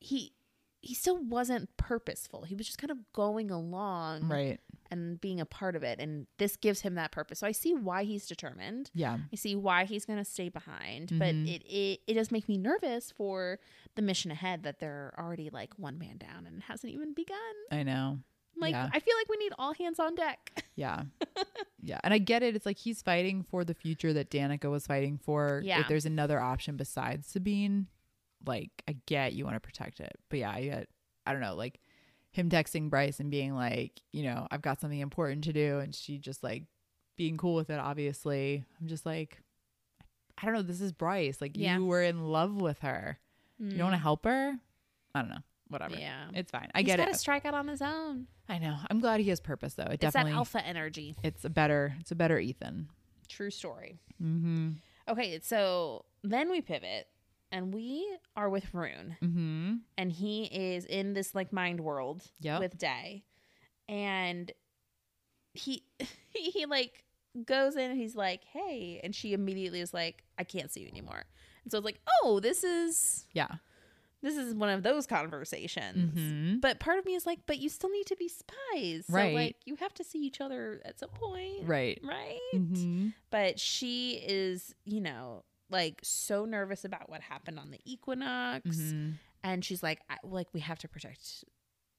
[0.00, 0.32] he
[0.80, 2.42] he still wasn't purposeful.
[2.42, 4.60] He was just kind of going along Right.
[4.92, 5.98] And being a part of it.
[5.98, 7.38] And this gives him that purpose.
[7.40, 8.90] So I see why he's determined.
[8.94, 9.18] Yeah.
[9.32, 11.08] I see why he's going to stay behind.
[11.18, 11.48] But Mhm.
[11.48, 13.58] it, it, it does make me nervous for
[13.96, 17.38] the mission ahead that they're already like one man down and it hasn't even begun.
[17.70, 18.18] I know.
[18.56, 18.90] Like, Yeah.
[18.92, 20.62] I feel like we need all hands on deck.
[20.76, 21.02] Yeah.
[21.82, 21.98] yeah.
[22.02, 22.56] And I get it.
[22.56, 25.60] It's like he's fighting for the future that Danica was fighting for.
[25.64, 25.80] Yeah.
[25.80, 27.88] If there's another option besides Sabine,
[28.46, 30.16] like I get you want to protect it.
[30.30, 30.88] But yeah, I get
[31.26, 31.78] I don't know, like
[32.32, 35.94] him texting Bryce and being like, you know, I've got something important to do and
[35.94, 36.64] she just like
[37.16, 38.64] being cool with it, obviously.
[38.80, 39.40] I'm just like
[40.38, 41.40] I don't know, this is Bryce.
[41.40, 41.76] Like Yeah.
[41.76, 43.18] you were in love with her.
[43.58, 44.58] You don't want to help her?
[45.14, 45.42] I don't know.
[45.68, 45.94] Whatever.
[45.94, 46.00] Mm.
[46.00, 46.24] Yeah.
[46.34, 46.68] It's fine.
[46.74, 47.12] I He's get got it.
[47.12, 48.26] to strike out on his own.
[48.48, 48.76] I know.
[48.90, 49.84] I'm glad he has purpose though.
[49.84, 51.16] It It's definitely that alpha energy.
[51.22, 52.88] it's a better it's a better Ethan.
[53.28, 54.00] True story.
[54.22, 54.70] Mm-hmm.
[55.08, 57.06] Okay, so then we pivot
[57.52, 59.16] and we are with Ruhn.
[59.22, 59.74] Mm-hmm.
[59.98, 62.60] and he is in this like mind world Yep.
[62.60, 63.24] with Day,
[63.88, 64.50] and
[65.54, 65.84] he
[66.30, 67.04] he, he like
[67.44, 70.88] goes in and he's like, "Hey," and she immediately is like, "I can't see you
[70.88, 71.24] anymore."
[71.64, 73.48] And so it's like, "Oh, this is Yeah.
[74.22, 76.58] this is one of those conversations." Mm-hmm.
[76.60, 79.34] But part of me is like, "But you still need to be spies, so Right.
[79.34, 81.98] like you have to see each other at some point, Right.
[82.02, 83.08] Right?" Mm-hmm.
[83.30, 89.10] But she is, you know, like so nervous about what happened on the equinox Mm-hmm.
[89.42, 91.44] and she's like I, like we have to protect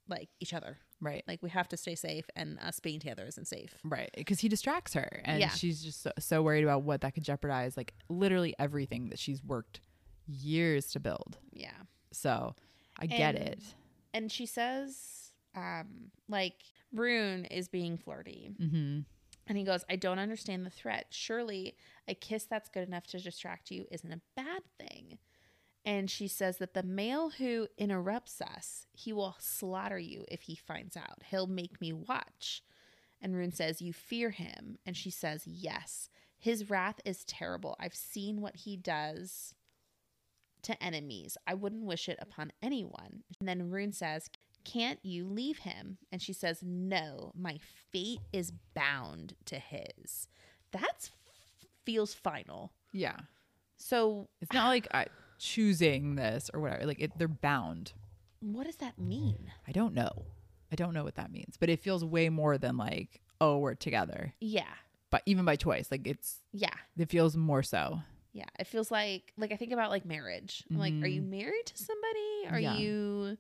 [0.08, 1.24] like each other Right.
[1.28, 4.10] like we have to stay safe and us being together isn't safe Right.
[4.16, 5.50] Because he distracts her and Yeah.
[5.50, 9.44] she's just so, so worried about what that could jeopardize like literally everything that she's
[9.44, 9.82] worked
[10.28, 11.38] years to build.
[11.52, 11.72] yeah
[12.12, 12.56] So
[13.00, 13.60] I get it.
[14.14, 16.56] and she says um like
[16.96, 19.00] Ruhn is being flirty Mm-hmm.
[19.48, 21.08] And he goes, I don't understand the threat.
[21.10, 21.76] Surely
[22.08, 25.18] a kiss that's good enough to distract you isn't a bad thing.
[25.86, 30.56] And she says that the male who interrupts us, he will slaughter you if he
[30.56, 31.24] finds out.
[31.30, 32.64] He'll make me watch.
[33.22, 34.78] And Ruhn says, You fear him.
[34.86, 36.10] And she says, Yes.
[36.40, 37.76] His wrath is terrible.
[37.80, 39.54] I've seen what he does
[40.64, 41.38] to enemies.
[41.48, 43.24] I wouldn't wish it upon anyone.
[43.40, 44.30] And then Ruhn says,
[44.64, 45.98] Can't you leave him?
[46.12, 47.60] And she says, No, my
[47.92, 50.28] fate is bound to his.
[50.72, 51.10] That
[51.86, 52.72] feels final.
[52.92, 53.18] Yeah.
[53.78, 55.08] So, It's not like I
[55.40, 56.86] choosing this or whatever.
[56.86, 57.94] Like it, they're bound.
[58.40, 59.52] what does that mean?
[59.68, 60.26] I don't know.
[60.72, 63.76] I don't know what that means, but it feels way more than like, oh, we're
[63.76, 64.34] together.
[64.40, 64.74] Yeah.
[65.12, 66.74] But even by choice, like it's Yeah.
[66.98, 68.00] it feels more so.
[68.32, 68.46] Yeah.
[68.58, 70.64] It feels like, like, I think about like marriage.
[70.72, 71.30] I'm like, are you mm.
[71.30, 72.48] married to somebody?
[72.50, 72.78] Are Yeah.
[72.78, 73.38] you,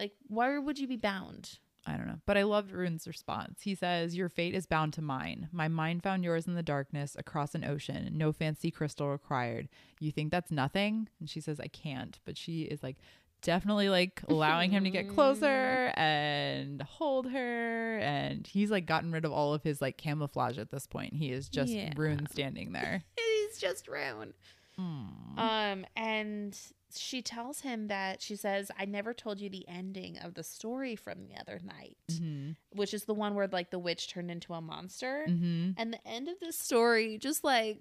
[0.00, 1.58] like, why would you be bound?
[1.86, 2.18] I don't know.
[2.26, 3.60] But I loved Ruhn's response.
[3.62, 5.48] He says, Your fate is bound to mine.
[5.50, 8.10] My mind found yours in the darkness across an ocean.
[8.12, 9.68] No fancy crystal required.
[9.98, 11.08] You think that's nothing?
[11.20, 12.18] And she says, I can't.
[12.26, 12.96] But she is like
[13.42, 15.46] definitely like allowing him to get closer
[15.96, 17.98] and hold her.
[17.98, 21.14] And he's like gotten rid of all of his like camouflage at this point.
[21.14, 21.94] He is just Yeah.
[21.94, 23.04] Ruhn standing there.
[23.16, 24.34] He's just Ruhn.
[24.78, 26.58] Um, and
[26.96, 30.96] she tells him that she says, I never told you the ending of the story
[30.96, 32.52] from the other night, Mm-hmm.
[32.74, 35.24] which is the one where like the witch turned into a monster.
[35.28, 35.70] Mm-hmm.
[35.76, 37.78] And the end of this story, just like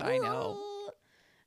[0.00, 0.60] I know.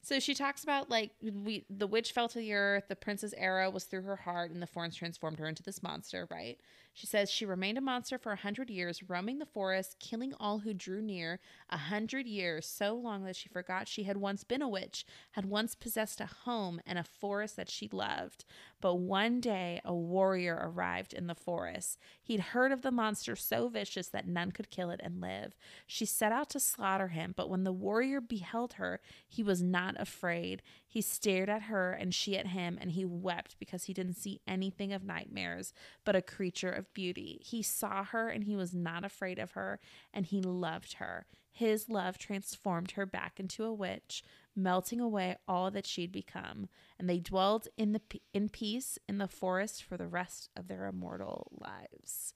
[0.03, 3.69] So she talks about like we the witch fell to the earth, the prince's arrow
[3.69, 6.57] was through her heart, and the thorns transformed her into this monster, right?
[6.97, 10.57] She says she remained a monster for a hundred years, roaming the forest, killing all
[10.57, 14.63] who drew near, a hundred years, so long that she forgot she had once been
[14.63, 18.45] a witch, had once possessed a home and a forest that she loved.
[18.81, 21.99] But one day a warrior arrived in the forest.
[22.23, 25.55] He'd heard of the monster so vicious that none could kill it and live.
[25.85, 29.93] She set out to slaughter him, but when the warrior beheld her, he was not
[30.01, 30.63] afraid.
[30.87, 34.41] He stared at her and she at him, and he wept because he didn't see
[34.47, 35.73] anything of nightmares,
[36.05, 37.41] but a creature of beauty.
[37.43, 39.79] He saw her and he was not afraid of her,
[40.13, 41.25] and he loved her.
[41.51, 44.23] His love transformed her back into a witch,
[44.55, 46.69] melting away all that she'd become,
[46.99, 48.01] and they dwelled in the
[48.33, 52.33] in peace in the forest for the rest of their immortal lives.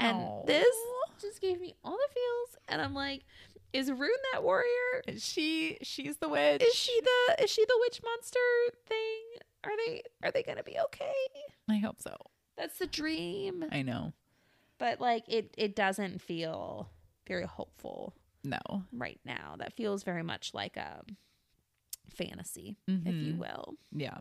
[0.00, 0.74] And this
[1.20, 3.24] just gave me all the feels, and I'm like,
[3.74, 5.02] is Ruhn that warrior?
[5.18, 6.62] She she's the witch.
[6.62, 8.38] Is she the is she the witch monster
[8.86, 9.20] thing?
[9.64, 11.12] Are they are they gonna be okay?
[11.68, 12.16] I hope so.
[12.56, 13.64] That's the dream.
[13.70, 14.12] I know.
[14.78, 16.88] But like it it doesn't feel
[17.26, 18.60] very hopeful No.
[18.92, 19.56] right now.
[19.58, 21.02] That feels very much like a
[22.10, 23.38] fantasy, if you Mhm.
[23.38, 23.74] will.
[23.92, 24.18] Yeah.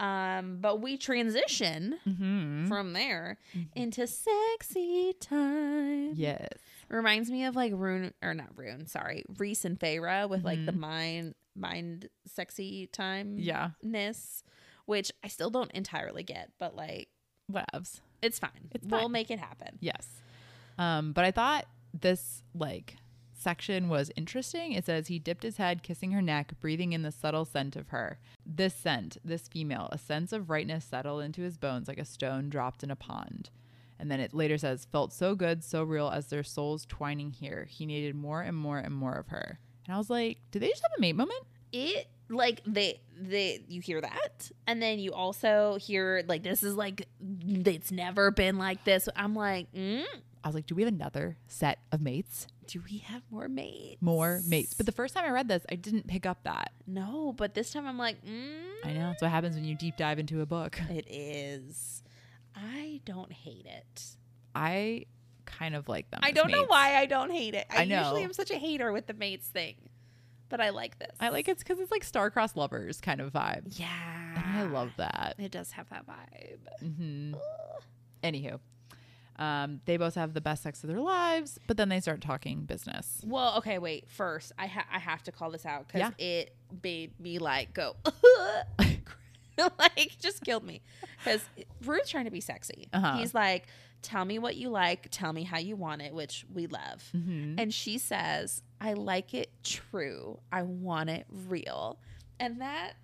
[0.00, 2.66] Um, but we transition Mm-hmm.
[2.66, 3.38] from there
[3.76, 6.14] into sexy time.
[6.14, 6.48] Yes.
[6.92, 10.72] Reminds me of like Ruhn or not Ruhn, sorry, Rhys and Feyre with like the
[10.72, 10.78] Mhm.
[10.78, 13.70] mind mind sexy time Yeah.
[13.82, 14.42] ness,
[14.86, 17.08] which I still don't entirely get, but like
[17.50, 18.00] Whatevs.
[18.22, 18.70] it's fine.
[18.72, 19.12] It's we'll fine.
[19.12, 19.78] make it happen.
[19.80, 20.22] Yes.
[20.78, 21.66] Um, but I thought
[21.98, 22.96] this like
[23.34, 24.72] section was interesting.
[24.72, 27.88] It says he dipped his head, kissing her neck, breathing in the subtle scent of
[27.88, 28.18] her.
[28.46, 32.48] This scent, this female, a sense of rightness settled into his bones like a stone
[32.48, 33.50] dropped in a pond.
[34.02, 37.68] And then it later says, felt so good, so real as their souls twining here.
[37.70, 39.60] He needed more and more and more of her.
[39.86, 41.40] And I was like, did they just have a mate moment?
[41.72, 46.74] It like they they you hear that and then you also hear like this is
[46.74, 49.08] like it's never been like this.
[49.14, 50.04] I'm like, mm,
[50.42, 52.48] I was like, do we have another set of mates?
[52.66, 54.00] do we have more mates?
[54.00, 54.72] More mates.
[54.72, 56.72] But the first time I read this, I didn't pick up that.
[56.86, 59.08] no, but this time I'm like, mm, I know.
[59.08, 60.80] That's what happens when you deep dive into a book.
[60.88, 62.02] It is.
[62.54, 64.02] I don't hate it.
[64.54, 65.06] I
[65.46, 66.20] kind of like them.
[66.22, 67.66] I don't know why I don't hate it.
[67.70, 69.76] I, I usually am such a hater with the mates thing,
[70.48, 71.10] but I like this.
[71.20, 73.78] I like it because it's like star-crossed lovers kind of vibe.
[73.78, 73.88] Yeah,
[74.36, 75.34] And I love that.
[75.38, 76.86] It does have that vibe.
[76.96, 77.34] hmm
[78.22, 78.60] Anywho,
[79.36, 82.60] um, they both have the best sex of their lives, but then they start talking
[82.66, 83.20] business.
[83.26, 84.08] Well, okay, wait.
[84.08, 86.10] First, I ha- I have to call this out because Yeah.
[86.24, 87.96] it made me like go,
[89.78, 90.82] like just killed me.
[91.18, 91.42] Because
[91.84, 92.88] Ruhn's trying to be sexy.
[92.92, 93.16] Uh-huh.
[93.16, 93.66] He's like,
[94.02, 95.08] "Tell me what you like.
[95.10, 97.02] Tell me how you want it," which we love.
[97.14, 97.54] Mhm.
[97.58, 100.40] And she says, "I like it true.
[100.50, 101.98] I want it real,"
[102.38, 102.94] and that.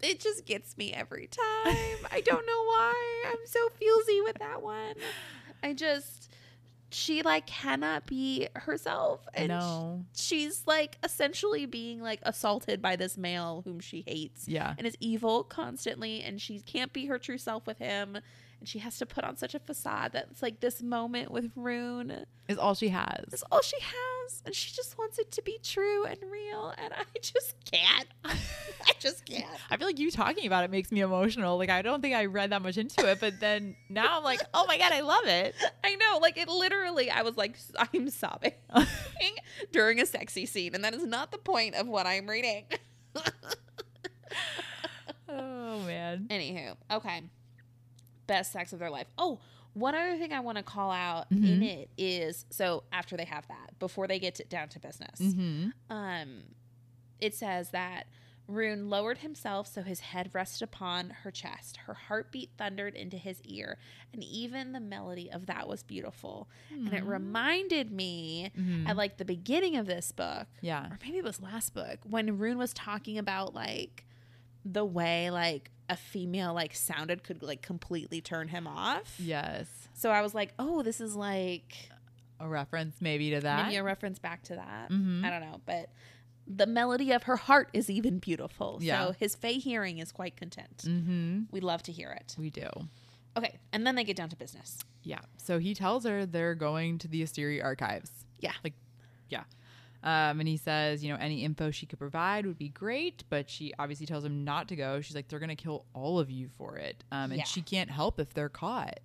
[0.00, 1.76] It just gets me every time.
[2.10, 3.24] I don't know why.
[3.28, 4.94] I'm so feelsy with that one.
[5.62, 6.31] I just
[6.92, 10.04] she like cannot be herself and No.
[10.14, 14.74] she's like essentially being like assaulted by this male whom she hates Yeah.
[14.78, 18.18] and is evil constantly and she can't be her true self with him
[18.62, 22.26] And she has to put on such a facade that's like this moment with Ruhn
[22.46, 23.24] Is all she has.
[23.32, 24.40] is all she has.
[24.46, 26.72] And she just wants it to be true and real.
[26.78, 28.06] And I just can't.
[28.24, 29.44] I just can't.
[29.68, 31.58] I feel like you talking about it makes me emotional.
[31.58, 34.40] Like I don't think I read that much into it, but then now I'm like,
[34.54, 35.56] oh my god, I love it.
[35.84, 38.52] I know, like it literally, I was like, I'm sobbing
[39.72, 40.76] during a sexy scene.
[40.76, 42.66] And that is not the point of what I'm reading.
[45.28, 46.26] Oh man.
[46.30, 47.22] Anywho, okay.
[48.32, 49.06] Best sex of their life.
[49.18, 49.40] Oh,
[49.74, 51.44] one other thing I want to call out Mm-hmm.
[51.44, 55.20] in it is so after they have that, before they get to, down to business,
[55.20, 55.68] Mm-hmm.
[55.90, 56.28] um,
[57.20, 58.04] it says that
[58.50, 61.76] Ruhn lowered himself so his head rested upon her chest.
[61.86, 63.78] Her heartbeat thundered into his ear,
[64.12, 66.48] and even the melody of that was beautiful.
[66.70, 68.86] And it reminded me Mm-hmm.
[68.88, 70.86] at like the beginning of this book, Yeah.
[70.86, 74.04] or maybe it was last book, when Ruhn was talking about like
[74.64, 79.14] the way like a female like sounded could like completely turn him off.
[79.18, 79.66] Yes.
[79.94, 81.88] So I was like, oh, this is like
[82.40, 83.66] A reference maybe to that.
[83.66, 84.90] maybe a reference back to that.
[84.90, 85.24] Mhm.
[85.24, 85.90] I don't know, but
[86.46, 88.78] the melody of her heart is even beautiful.
[88.80, 89.06] Yeah.
[89.06, 90.78] So his Fae hearing is quite content.
[90.78, 91.42] mm-hmm.
[91.50, 92.34] We love to hear it.
[92.38, 92.68] We do.
[93.36, 94.78] Okay, and then they get down to business.
[95.04, 95.20] Yeah.
[95.36, 98.10] So he tells her they're going to the Asteri archives.
[98.40, 98.52] Yeah.
[98.64, 98.74] Like,
[99.28, 99.44] yeah.
[100.04, 103.48] Um, and he says, you know, any info she could provide would be great, but
[103.48, 105.00] she obviously tells him not to go.
[105.00, 107.04] She's like, they're going to kill all of you for it.
[107.12, 107.44] Um, and Yeah.
[107.44, 108.98] she can't help if they're caught,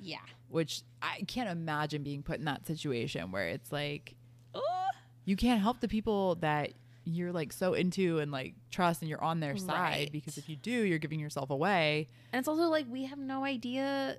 [0.00, 0.18] Yeah.
[0.48, 4.16] which I can't imagine being put in that situation where it's like,
[4.54, 4.86] Oh,
[5.24, 6.72] you can't help the people that
[7.04, 10.12] you're like so into and like trust and you're on their side Right.
[10.12, 12.08] because if you do, you're giving yourself away.
[12.32, 14.16] and it's also like we have no idea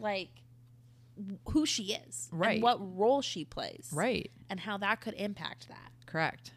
[0.00, 0.28] like
[1.50, 2.54] who she is, Right.
[2.54, 4.30] And what role she plays, Right.
[4.50, 5.90] and how that could impact that.
[6.06, 6.52] Correct.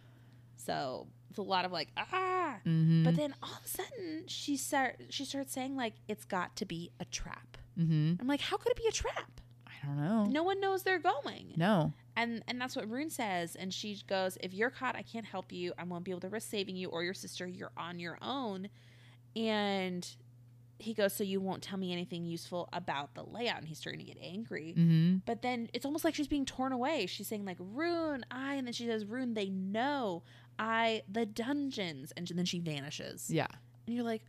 [0.57, 3.03] So it's a lot of like ah, Mm-hmm.
[3.03, 6.65] but then all of a sudden she start she starts saying like it's got to
[6.65, 7.57] be a trap.
[7.79, 8.13] mm-hmm.
[8.19, 9.39] I'm like, how could it be a trap?
[9.67, 10.25] I don't know.
[10.25, 11.53] No one knows they're going.
[11.55, 11.93] No.
[12.17, 13.55] And and that's what Ruhn says.
[13.55, 15.71] And she goes, If you're caught, I can't help you.
[15.77, 17.47] I won't be able to risk saving you or your sister.
[17.47, 18.67] You're on your own.
[19.37, 20.05] And
[20.79, 23.59] he goes, So you won't tell me anything useful about the layout.
[23.59, 24.73] And he's starting to get angry.
[24.77, 25.17] Mm-hmm.
[25.25, 27.05] But then it's almost like she's being torn away.
[27.05, 30.23] She's saying, like, Ruhn, I, and then she says, Ruhn, they know.
[30.57, 32.11] I, the dungeons.
[32.17, 33.29] And then she vanishes.
[33.29, 33.47] Yeah.
[33.85, 34.23] And you're like,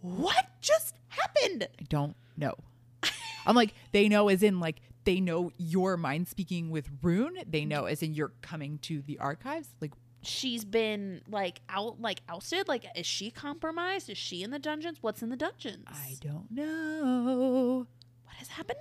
[0.00, 1.68] What just happened?
[1.80, 2.54] I don't know.
[3.46, 7.32] I'm like, they know as in like they know your mind speaking with Ruhn.
[7.46, 9.68] They know as in you're coming to the archives.
[9.80, 9.92] Like,
[10.26, 14.98] she's been like out like ousted like is she compromised is she in the dungeons
[15.00, 17.86] what's in the dungeons I don't know.
[18.24, 18.80] what is happening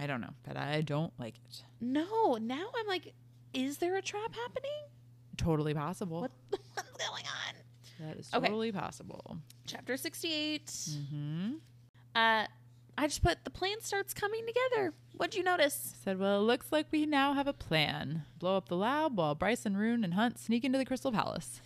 [0.00, 1.62] I don't know, but I don't like it.
[1.80, 3.12] no now i'm like
[3.52, 4.70] is there a trap happening
[5.36, 6.20] Totally possible.
[6.22, 7.54] what, what's going on
[8.06, 8.46] That is Okay.
[8.46, 9.38] totally possible.
[9.66, 11.52] chapter 68 Mm-hmm.
[12.14, 12.46] uh
[12.98, 16.70] i just put the plan starts coming together what'd you notice Said, well, it looks
[16.72, 18.24] like we now have a plan.
[18.38, 21.60] Blow up the lab while Bryce and Ruhn and Hunt sneak into the Crystal Palace.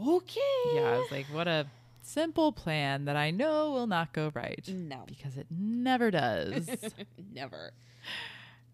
[0.00, 0.40] okay
[0.74, 1.66] Yeah, I was like, what a
[2.02, 4.62] simple plan that I know will not go right.
[4.68, 6.68] no Because it never does.
[7.32, 7.72] Never.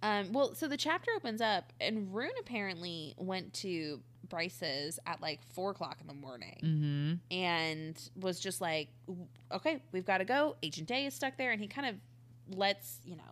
[0.03, 5.41] Um, well, so the chapter opens up, and Ruhn apparently went to Bryce's at like
[5.55, 7.35] four o'clock in the morning mm-hmm.
[7.37, 8.89] and was just like,
[9.53, 10.57] okay, we've got to go.
[10.63, 13.23] Agent Day is stuck there, and he kind of lets, you know,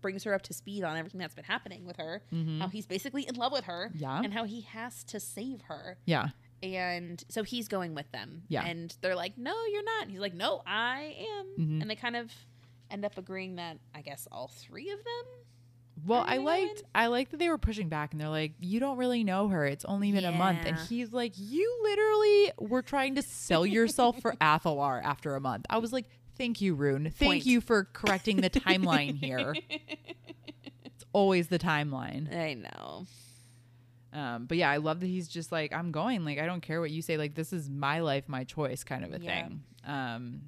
[0.00, 2.60] brings her up to speed on everything that's been happening with her, Mhm.
[2.60, 4.20] how he's basically in love with her, Yeah.
[4.22, 5.98] and how he has to save her.
[6.04, 6.28] Yeah.
[6.62, 8.42] And so he's going with them.
[8.48, 8.64] Yeah.
[8.64, 10.02] And they're like, no, you're not.
[10.02, 11.46] And he's like, no, I am.
[11.58, 11.80] Mhm.
[11.82, 12.32] And they kind of
[12.90, 15.24] end up agreeing that I guess all three of them
[16.06, 16.82] Well, I liked?
[16.94, 19.64] I liked that they were pushing back and they're like, You don't really know her.
[19.66, 20.60] It's only been a month.
[20.66, 20.84] And Yeah.
[20.86, 25.66] he's like, You literally were trying to sell yourself for Athalar after a month.
[25.70, 27.12] I was like, Thank you, Ruhn.
[27.12, 27.46] Thank Point.
[27.46, 29.54] you for correcting the timeline here.
[30.84, 32.32] It's always the timeline.
[32.34, 33.06] I know.
[34.12, 36.24] Um, but yeah, I love that he's just like, I'm going.
[36.24, 37.16] Like, I don't care what you say.
[37.16, 39.42] Like, this is my life, my choice, kind of a Yeah.
[39.42, 39.62] thing.
[39.84, 40.42] Um,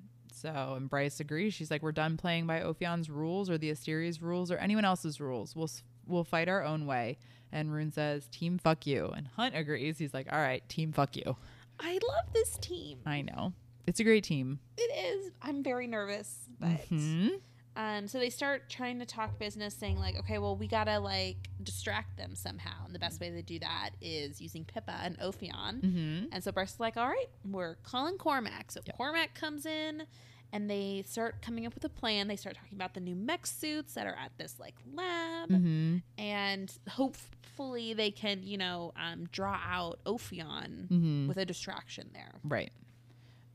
[0.47, 1.55] so, and Bryce agrees.
[1.55, 5.21] She's like, we're done playing by Ophion's rules or the Asteri's rules or anyone else's
[5.21, 5.57] rules.
[5.57, 5.71] We'll
[6.07, 7.19] we'll fight our own way.
[7.53, 9.99] And Ruhn says, "Team, fuck you." And Hunt agrees.
[9.99, 11.37] He's like, "All right, team, fuck you."
[11.81, 12.99] I love this team.
[13.07, 13.53] I know
[13.87, 14.59] it's a great team.
[14.77, 15.31] It is.
[15.43, 17.41] I'm very nervous, but Mhm.
[17.77, 21.51] um, so they start trying to talk business, saying like, okay, well, we gotta like
[21.63, 25.81] distract them somehow, and the best way to do that is using Pippa and Ophion.
[25.83, 26.29] Mhm.
[26.33, 28.71] And so Bryce is like, all right, we're calling Cormac.
[28.73, 30.05] So Cormac comes in
[30.53, 32.29] and they start coming up with a plan.
[32.29, 35.51] They start talking about the new mech suits that are at this like lab.
[35.51, 36.03] Mhm.
[36.19, 41.29] And hopefully they can, you know, um, draw out Ophion Mhm.
[41.29, 42.41] with a distraction there.
[42.45, 42.73] Right.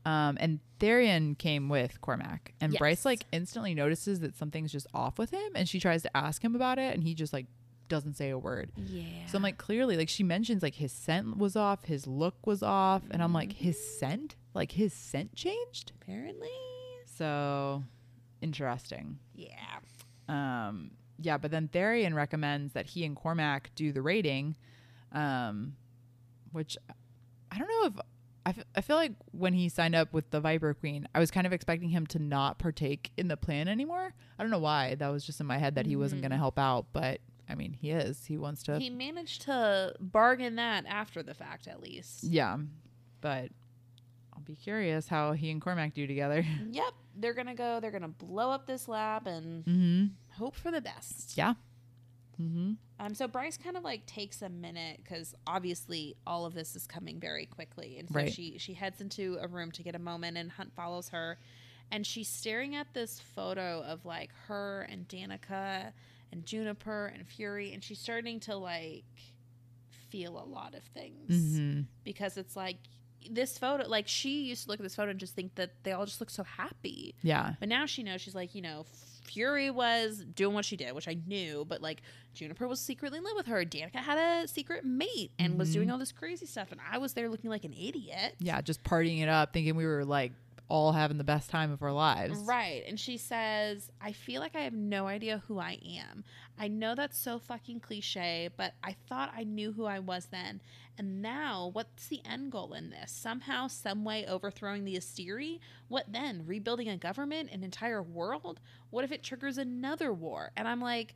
[0.04, 2.78] Um, and Tharion came with Cormac, and Yes.
[2.80, 6.42] Bryce like instantly notices that something's just off with him, and she tries to ask
[6.44, 7.46] him about it, and he just like
[7.88, 8.72] doesn't say a word.
[8.76, 9.26] Yeah.
[9.26, 12.62] So I'm like, clearly, like she mentions, like his scent was off, his look was
[12.62, 15.92] off, and I'm like, his scent, like his scent changed.
[16.00, 16.48] apparently.
[17.16, 17.82] So
[18.40, 19.18] interesting.
[19.34, 19.48] Yeah.
[20.28, 24.56] Um, yeah, but then Tharion recommends that he and Cormac do the rating,
[25.12, 25.76] um,
[26.52, 26.76] which
[27.50, 27.92] I don't know if
[28.44, 31.30] I, f- I feel like when he signed up with the Viper Queen, I was
[31.30, 34.12] kind of expecting him to not partake in the plan anymore.
[34.38, 34.96] I don't know why.
[34.96, 37.54] That was just in my head that he wasn't going to help out, but I
[37.54, 38.24] mean, he is.
[38.24, 38.78] He wants to.
[38.78, 42.24] He managed to bargain that after the fact, at least.
[42.24, 42.56] yeah,
[43.20, 43.50] but
[44.42, 46.44] I'll be curious how he and Cormac do together.
[46.72, 46.92] Yep.
[47.14, 50.04] They're going to go, they're going to blow up this lab and mm-hmm.
[50.42, 51.36] hope for the best.
[51.36, 51.54] Yeah.
[52.40, 52.72] Mm-hmm.
[52.98, 56.86] Um, so Bryce kind of like takes a minute because obviously all of this is
[56.86, 58.32] coming very quickly, and so Right.
[58.32, 61.38] she she heads into a room to get a moment, and Hunt follows her,
[61.90, 65.92] and she's staring at this photo of like her and Danica
[66.32, 69.04] and Juniper and Fury, and she's starting to like
[70.08, 71.80] feel a lot of things Mm-hmm.
[72.04, 72.78] because it's like
[73.30, 75.92] this photo, like she used to look at this photo and just think that they
[75.92, 77.54] all just look so happy, Yeah.
[77.60, 78.86] but now she knows she's like, you know,
[79.24, 82.02] Fury was doing what she did, which I knew, but like
[82.34, 83.64] Juniper was secretly in love with her.
[83.64, 85.92] Danica had a secret mate and was doing mm-hmm.
[85.92, 88.34] all this crazy stuff, and I was there looking like an idiot.
[88.38, 88.60] Yeah.
[88.60, 90.32] Just partying it up, thinking we were like
[90.68, 92.38] all having the best time of our lives.
[92.40, 92.82] Right.
[92.86, 96.24] And she says, I feel like I have no idea who I am.
[96.58, 100.60] I know that's so fucking cliche, but I thought I knew who I was then.
[100.98, 103.10] And now, what's the end goal in this?
[103.10, 105.58] Somehow, some way overthrowing the Asteri?
[105.88, 106.44] What then?
[106.46, 108.60] Rebuilding a government, an entire world?
[108.90, 110.52] What if it triggers another war?
[110.56, 111.14] And I'm like,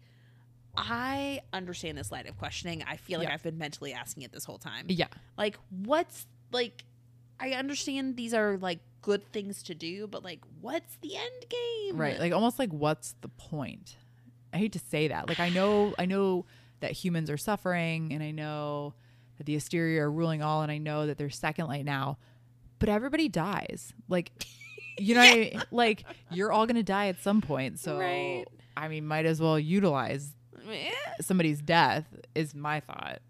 [0.77, 2.83] I understand this line of questioning.
[2.87, 3.35] I feel like Yeah.
[3.35, 4.87] I've been mentally asking it this whole time.
[4.89, 5.09] Yeah.
[5.39, 6.85] Like, what's like?
[7.39, 11.97] I understand these are like good things to do, but like, what's the end game?
[11.97, 12.19] Right.
[12.19, 13.97] Like almost like what's the point?
[14.53, 15.29] I hate to say that.
[15.29, 16.45] Like I know I know
[16.81, 18.95] that humans are suffering and I know
[19.39, 22.19] that the Asteri are ruling all and I know that they're second light now,
[22.81, 23.95] but everybody dies.
[24.09, 24.33] Like
[24.99, 25.63] you know what I mean?
[25.71, 26.03] Like
[26.33, 27.79] you're all gonna die at some point.
[27.79, 28.45] So Right.
[28.77, 30.33] I mean might as well utilize
[31.21, 33.21] somebody's death is my thought.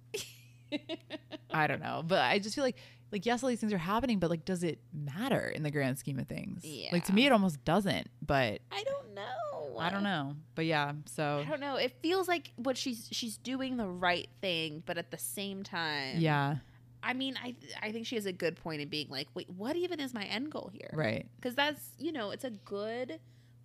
[1.51, 2.03] I don't know.
[2.03, 2.79] But I just feel like
[3.12, 5.98] like yes, all these things are happening, but like does it matter in the grand
[5.98, 6.64] scheme of things?
[6.64, 6.88] yeah.
[6.92, 9.78] Like to me it almost doesn't, but I don't know.
[9.78, 10.34] I don't know.
[10.54, 11.76] But yeah, so I don't know.
[11.76, 16.16] It feels like what she's she's doing the right thing, but at the same time,
[16.18, 16.57] yeah,
[17.02, 19.76] I mean, I I think she has a good point in being like, wait, what
[19.76, 20.90] even is my end goal here?
[20.94, 21.26] right.
[21.36, 23.20] Because that's you know, it's a good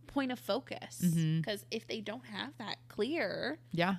[0.07, 1.01] point of focus.
[1.03, 1.37] Mm-hmm.
[1.37, 3.95] Because if they don't have that clear, Yeah.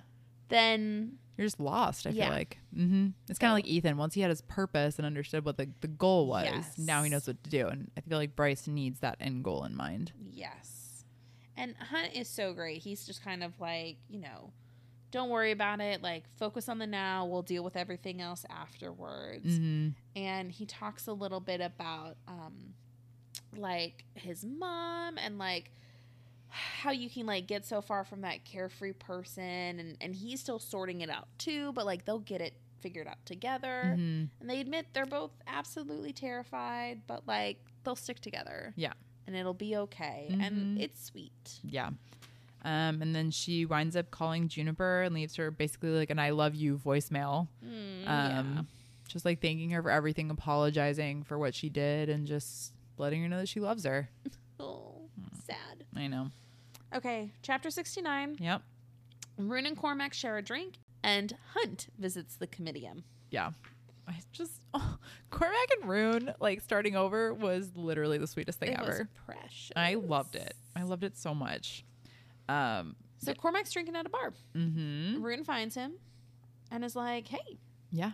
[0.53, 2.27] Then You're just lost, I Yeah.
[2.27, 2.59] feel like.
[2.75, 3.97] hmm It's kind of like Ithan.
[3.97, 6.79] Once he had his purpose and understood what the, the goal was, Yes.
[6.79, 7.69] now he knows what to do.
[7.69, 10.13] And I feel like Bryce needs that end goal in mind.
[10.31, 11.05] Yes.
[11.57, 12.83] And Hunt is so great.
[12.83, 14.53] He's just kind of like, you know,
[15.11, 16.03] don't worry about it.
[16.03, 17.27] Like, focus on the now.
[17.27, 19.57] We'll deal with everything else afterwards.
[19.57, 22.75] hmm And he talks a little bit about, um,
[23.57, 25.73] like, his mom and, like,
[26.53, 29.43] how you can like get so far from that carefree person
[29.81, 33.25] and and he's still sorting it out too but like they'll get it figured out
[33.25, 38.93] together hmm and they admit they're both absolutely terrified but like they'll stick together Yeah.
[39.27, 40.43] and it'll be okay Mhm.
[40.47, 41.91] and it's sweet Yeah.
[42.65, 46.31] Um, and then she winds up calling Juniper and leaves her basically like an I
[46.31, 47.49] love you voicemail.
[47.67, 48.69] Mm, Um,
[49.09, 53.29] Just like thanking her for everything, apologizing for what she did, and just letting her
[53.29, 54.09] know that she loves her.
[54.25, 54.31] yeah.
[54.61, 55.09] oh
[55.45, 56.31] sad I know.
[56.95, 58.63] Okay chapter 69 Yep.
[59.41, 63.51] ruhn and cormac share a drink and hunt visits the comitium Yeah.
[64.07, 64.99] I just oh,
[65.31, 69.09] Cormac and Ruhn like starting over was literally the sweetest thing it was ever.
[69.27, 70.55] precious I loved it.
[70.75, 71.85] I loved it so much.
[72.49, 72.97] Um.
[73.19, 75.93] so cormac's drinking at a bar hmm ruhn finds him
[76.71, 77.59] and is like hey
[77.91, 78.13] Yeah.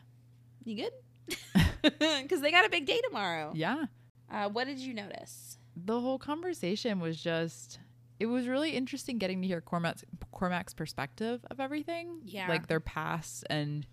[0.64, 0.92] You good?
[2.22, 3.52] Because they got a big day tomorrow.
[3.54, 3.84] Yeah.
[4.30, 5.58] Uh, what did you notice?
[5.76, 7.78] The whole conversation was just.
[8.18, 12.20] It was really interesting getting to hear Cormac's Cormac's perspective of everything.
[12.24, 12.48] Yeah.
[12.48, 13.86] Like their past and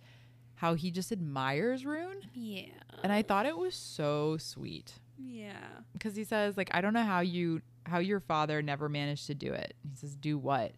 [0.55, 2.23] how he just admires Ruhn.
[2.33, 2.65] Yeah.
[3.03, 4.93] And I thought it was so sweet.
[5.17, 5.53] Yeah.
[5.93, 9.35] because he says like I don't know how you how your father never managed to
[9.35, 9.75] do it.
[9.89, 10.73] He says do what?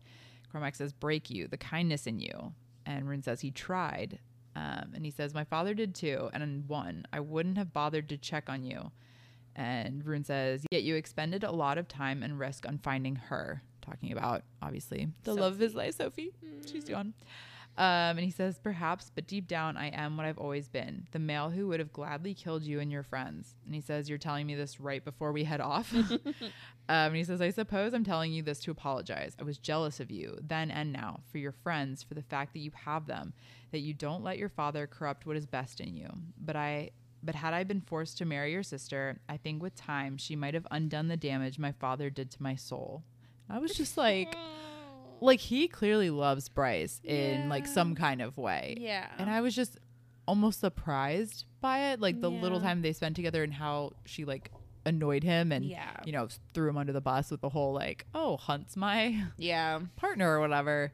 [0.51, 2.53] Cormac says break you, the kindness in you,
[2.85, 4.19] and Ruhn says he tried,
[4.55, 7.05] um, and he says my father did too, and won.
[7.11, 8.91] I wouldn't have bothered to check on you.
[9.57, 13.63] And Ruhn says yet you expended a lot of time and risk on finding her.
[13.81, 16.33] Talking about obviously the love of his life, Sophie.
[16.69, 17.13] She's gone.
[17.77, 21.19] Um, and he says, Perhaps, but deep down, I am what I've always been the
[21.19, 23.55] male who would have gladly killed you and your friends.
[23.65, 25.93] And he says, You're telling me this right before we head off.
[25.93, 26.23] um,
[26.87, 29.35] and he says, I suppose I'm telling you this to apologize.
[29.39, 32.59] I was jealous of you then and now for your friends, for the fact that
[32.59, 33.33] you have them,
[33.71, 36.09] that you don't let your father corrupt what is best in you.
[36.39, 36.91] But I.
[37.27, 40.53] But had I been forced to marry your sister, I think with time she might
[40.53, 43.03] have undone the damage my father did to my soul.
[43.49, 44.33] I was just like,
[45.21, 48.77] like he clearly loves Bryce in like some kind of way.
[48.79, 49.07] Yeah.
[49.17, 49.77] And I was just
[50.25, 54.49] almost surprised by it, like the little time they spent together and how she like
[54.85, 55.97] annoyed him and Yeah.
[56.05, 59.79] you know threw him under the bus with the whole like, oh, Hunt's my yeah.
[59.97, 60.93] partner or whatever.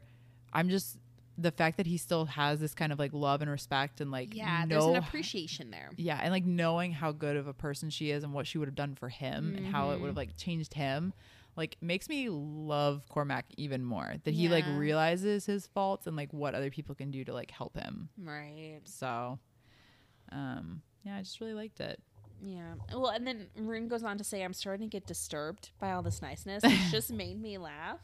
[0.52, 0.98] I'm just
[1.36, 4.34] the fact that he still has this kind of like love and respect and like
[4.34, 4.64] Yeah.
[4.66, 5.90] There's an appreciation there.
[5.96, 8.68] yeah, and like knowing how good of a person she is and what she would
[8.68, 10.02] have done for him and how it Mm-hmm.
[10.02, 11.12] would have like changed him,
[11.56, 14.14] like makes me love Cormac even more.
[14.24, 17.50] That he like realizes his faults and like what other people can do to like
[17.50, 18.08] help him.
[18.16, 18.80] Right.
[18.84, 19.38] So,
[20.32, 22.00] um, yeah, I just really liked it.
[22.42, 22.74] Yeah.
[22.92, 26.02] Well, and then Ruhn goes on to say, I'm starting to get disturbed by all
[26.02, 26.62] this niceness.
[26.64, 27.98] It's just made me laugh.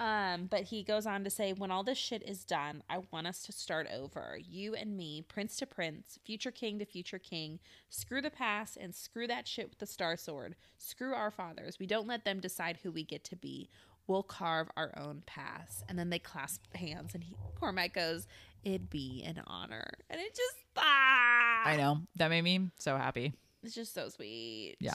[0.00, 3.26] Um, but he goes on to say, when all this shit is done, I want
[3.26, 4.38] us to start over.
[4.40, 7.58] You and me, prince to prince, future king to future king.
[7.88, 10.54] Screw the past and screw that shit with the star sword.
[10.76, 11.78] Screw our fathers.
[11.78, 13.68] We don't let them decide who we get to be.
[14.06, 15.82] We'll carve our own paths.
[15.88, 18.26] And then they clasp hands, and he, Cormac goes,
[18.64, 19.90] It'd be an honor.
[20.10, 23.34] And it just, ah, I know that made me so happy.
[23.62, 24.76] it's just so sweet.
[24.80, 24.94] Yeah.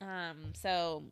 [0.00, 0.52] Um.
[0.54, 1.04] So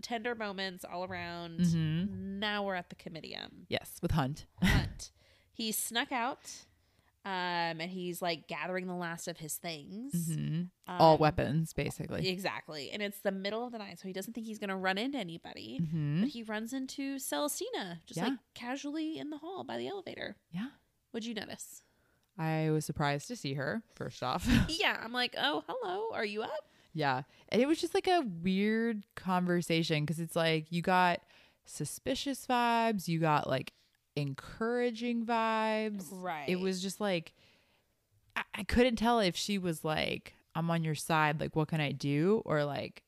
[0.00, 1.60] tender moments all around.
[1.60, 2.38] Mm-hmm.
[2.38, 3.66] Now we're at the comitium.
[3.68, 4.46] Yes, with Hunt.
[4.62, 5.10] Hunt.
[5.52, 6.50] he snuck out.
[7.24, 10.34] Um, and he's like gathering the last of his things.
[10.34, 12.28] hmm Um, All weapons, basically.
[12.28, 12.90] Exactly.
[12.90, 15.18] And it's the middle of the night, so he doesn't think he's gonna run into
[15.18, 15.78] anybody.
[15.78, 18.24] hmm But he runs into Celestina, just Yeah.
[18.24, 20.34] like casually in the hall by the elevator.
[20.50, 20.70] Yeah,
[21.12, 21.82] What'd you notice?
[22.36, 23.82] I was surprised to see her.
[23.94, 24.48] First off.
[24.68, 26.68] yeah, I'm like, oh, hello, are you up?
[26.94, 27.22] Yeah.
[27.48, 31.20] And it was just like a weird conversation because it's like you got
[31.64, 33.72] suspicious vibes, you got like
[34.16, 36.04] encouraging vibes.
[36.10, 36.48] Right.
[36.48, 37.32] It was just like,
[38.36, 41.80] I, I couldn't tell if she was like, I'm on your side, like, what can
[41.80, 42.42] I do?
[42.44, 43.02] Or like,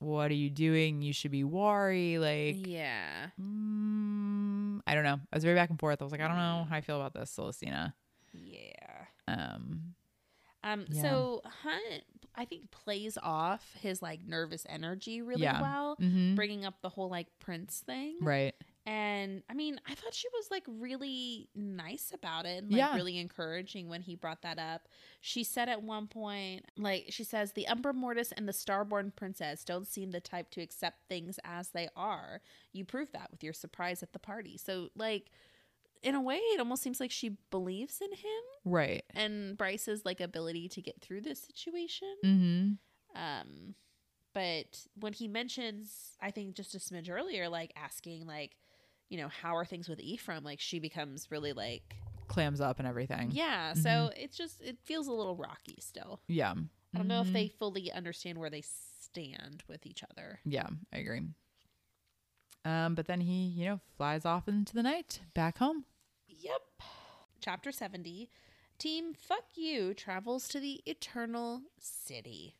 [0.00, 1.02] what are you doing?
[1.02, 2.18] You should be worried.
[2.18, 3.28] Like, Yeah.
[3.40, 5.20] mm, I don't know.
[5.32, 6.00] I was very back and forth.
[6.00, 7.94] I was like, I don't know how I feel about this, Celestina.
[8.32, 9.04] Yeah.
[9.28, 9.94] Um,
[10.64, 11.02] Um, Yeah.
[11.02, 15.60] so Hunt, I think, plays off his like nervous energy really Yeah.
[15.60, 16.34] well, mhm.
[16.34, 18.16] bringing up the whole like Prince thing.
[18.20, 18.54] right.
[18.86, 22.94] And I mean, I thought she was like really nice about it and like Yeah.
[22.94, 24.88] really encouraging when he brought that up.
[25.22, 29.64] She said at one point, like, she says, the Umbra Mortis and the Starborn Princess
[29.64, 32.42] don't seem the type to accept things as they are.
[32.74, 34.58] You prove that with your surprise at the party.
[34.58, 35.30] So, like,
[36.04, 39.02] in a way, it almost seems like she believes in him Right.
[39.14, 42.14] and Bryce's like ability to get through this situation.
[42.24, 43.20] Mm-hmm.
[43.20, 43.74] Um,
[44.34, 48.56] but when he mentions, I think just a smidge earlier, like asking, like,
[49.08, 50.44] you know, how are things with Ephraim?
[50.44, 51.96] Like she becomes really like,
[52.26, 53.30] Clams up and everything.
[53.32, 53.74] yeah.
[53.74, 56.20] So it's just it feels a little rocky still.
[56.26, 56.52] Yeah.
[56.94, 57.32] I don't know if Mhm.
[57.32, 60.40] they fully understand where they stand with each other.
[60.44, 61.22] Yeah, I agree.
[62.64, 65.84] Um, but then he, you know, flies off into the night back home.
[66.44, 66.60] Yep.
[67.40, 68.28] Chapter seventy.
[68.78, 72.56] Team Fuck You travels to the Eternal City.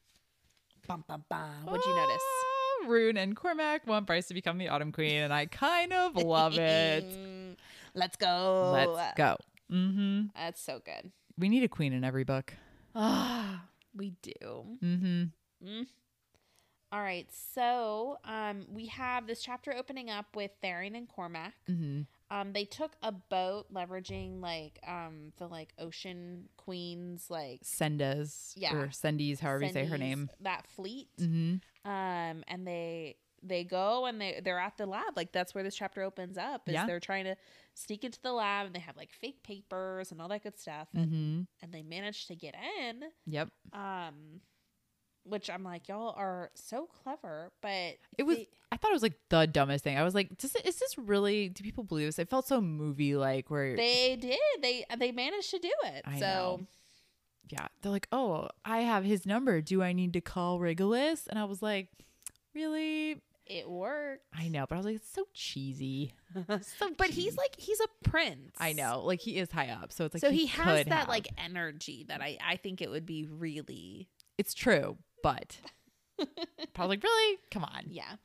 [0.88, 1.66] Bum bum bum.
[1.66, 2.22] What'd you notice?
[2.22, 6.16] Ah, Ruhn and Cormac want Bryce to become the Autumn Queen, and I kind of
[6.16, 7.04] love it.
[7.94, 8.70] Let's go.
[8.72, 9.36] Let's go.
[9.70, 10.26] Mm-hmm.
[10.34, 11.12] That's so good.
[11.38, 12.54] We need a queen in every book.
[12.94, 13.64] Ah,
[13.94, 14.32] we do.
[14.82, 15.24] Mm-hmm.
[15.66, 15.86] Mm.
[16.92, 21.54] All right, so um, we have this chapter opening up with Tharion and Cormac.
[21.68, 22.02] Mm-hmm.
[22.34, 28.52] Um, they took a boat, leveraging like um the like ocean queens, like Sendas.
[28.56, 28.74] Yeah.
[28.74, 30.28] Or Sendies, however you say her name.
[30.40, 31.08] That fleet.
[31.20, 31.88] Mm-hmm.
[31.90, 35.16] Um, and they they go and they they're at the lab.
[35.16, 36.68] Like that's where this chapter opens up.
[36.68, 36.86] Is Yeah.
[36.86, 37.36] they're trying to
[37.74, 40.88] sneak into the lab and they have like fake papers and all that good stuff.
[40.94, 41.40] And, Mm-hmm.
[41.62, 43.02] and they manage to get in.
[43.26, 43.48] Yep.
[43.72, 44.40] Um,
[45.24, 48.36] which I'm like, y'all are so clever, but It was.
[48.38, 49.96] they- I thought it was like the dumbest thing.
[49.98, 51.48] I was like, Does it, is this really?
[51.48, 52.18] Do people believe this?
[52.18, 56.02] It felt so movie like, where they did they they managed to do it.
[56.04, 56.66] I so know.
[57.50, 59.60] yeah, they're like, oh, I have his number.
[59.60, 61.26] Do I need to call Regulus?
[61.28, 61.88] And I was like,
[62.54, 63.20] really?
[63.46, 64.24] it worked.
[64.34, 66.14] I know, but I was like, it's so cheesy.
[66.78, 68.52] so, but he's like he's a prince.
[68.58, 71.00] I know, like he is high up, so it's like so he, has could that
[71.00, 71.08] have.
[71.08, 74.08] like energy that I I think it would be really
[74.38, 75.56] It's true, but
[76.74, 77.38] Probably like, really?
[77.50, 77.84] Come on.
[77.88, 78.16] yeah.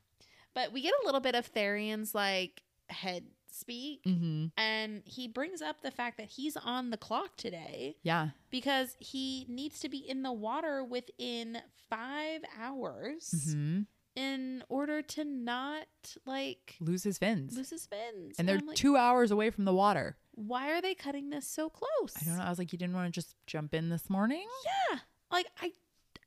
[0.54, 4.04] But we get a little bit of Tharion's like head speak.
[4.04, 4.46] Mm-hmm.
[4.56, 8.28] And he brings up the fact that he's on the clock today Yeah.
[8.50, 13.80] because he needs to be in the water within five hours Mm-hmm.
[14.16, 15.86] in order to not
[16.26, 17.56] like Lose his fins.
[17.56, 18.36] lose his fins.
[18.38, 20.16] and they're like, two hours away from the water.
[20.34, 22.14] why are they cutting this so close?
[22.20, 22.44] I don't know.
[22.44, 24.46] I was like, you didn't want to just jump in this morning?
[24.90, 24.98] Yeah.
[25.32, 25.72] Like I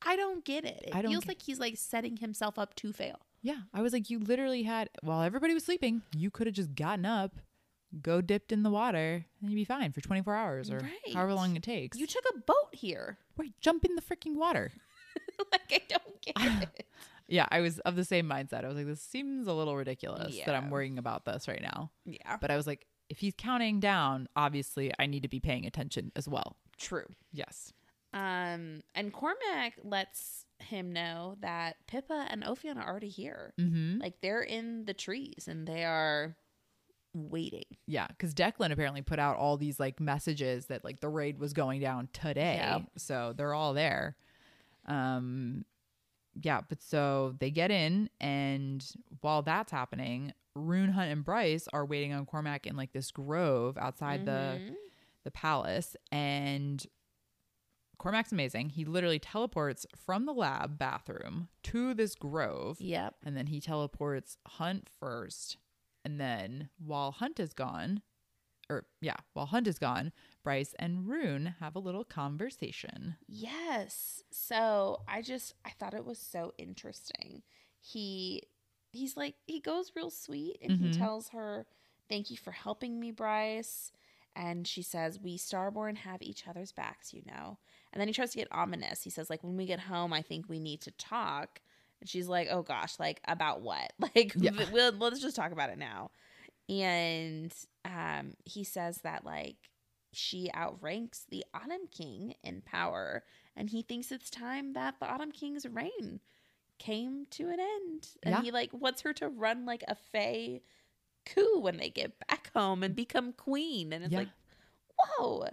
[0.06, 0.84] I don't get it.
[0.88, 3.20] It I don't feels get- like he's like setting himself up to fail.
[3.42, 3.62] Yeah.
[3.74, 7.06] I was like, you literally had, while everybody was sleeping, you could have just gotten
[7.06, 7.34] up,
[8.02, 11.14] go dipped in the water, and you'd be fine for 24 hours or Right.
[11.14, 11.98] however long it takes.
[11.98, 13.18] You took a boat here.
[13.38, 13.52] right.
[13.62, 14.72] Jump in the freaking water.
[15.52, 16.36] like I don't get
[16.80, 16.88] it.
[17.28, 17.48] Yeah.
[17.52, 18.64] I was of the same mindset.
[18.64, 20.70] I was like, this seems a little ridiculous that I'm Yeah.
[20.70, 21.92] worrying about this right now.
[22.06, 22.38] Yeah.
[22.40, 26.12] But I was like, if he's counting down, obviously I need to be paying attention
[26.16, 26.56] as well.
[26.78, 27.06] True.
[27.32, 27.74] Yes.
[28.14, 33.54] Um and Cormac lets him know that Pippa and Ophion are already here.
[33.60, 34.00] Mm-hmm.
[34.02, 36.36] Like they're in the trees and they are
[37.16, 37.66] waiting.
[37.88, 41.54] Yeah, because Declan apparently put out all these like messages that like the raid was
[41.54, 42.56] going down today.
[42.60, 42.84] Yep.
[42.98, 44.16] So they're all there.
[44.88, 45.66] Um
[46.42, 48.84] yeah, but so they get in and
[49.22, 53.78] while that's happening, Ruhn Hunt and Bryce are waiting on Cormac in like this grove
[53.78, 54.76] outside the Mhm.
[55.24, 56.86] the palace and
[58.04, 58.70] Cormac's amazing.
[58.70, 63.16] He literally teleports from the lab bathroom to this grove Yep.
[63.24, 65.56] and then he teleports Hunt first.
[66.04, 68.02] And then while Hunt is gone,
[68.70, 70.12] or yeah, while Hunt is gone,
[70.44, 73.16] Bryce and Ruhn have a little conversation.
[73.26, 74.22] Yes.
[74.32, 77.44] So I just I thought it was so interesting.
[77.80, 78.44] He
[78.92, 80.98] he's like he goes real sweet and he Mhm.
[80.98, 81.66] tells her,
[82.10, 83.94] "Thank you for helping me, Bryce."
[84.36, 87.60] And she says, "We Starborn have each other's backs, you know."
[87.94, 89.04] And then he tries to get ominous.
[89.04, 91.62] He says, "Like when we get home, I think we need to talk."
[92.02, 93.94] And she's like, "Oh gosh, like about what?
[94.16, 94.52] Like Yeah.
[94.72, 96.12] we'll, let's just talk about it now."
[96.70, 97.54] And
[97.86, 99.58] um, he says that like
[100.12, 103.24] she outranks the Autumn King in power,
[103.56, 106.20] and he thinks it's time that the Autumn King's reign
[106.80, 108.08] came to an end.
[108.24, 108.42] And Yeah.
[108.42, 110.62] he like wants her to run like a Fae
[111.26, 113.94] coup when they get back home and become queen.
[113.94, 114.20] And it's Yeah.
[114.20, 114.30] like,
[114.98, 115.48] whoa.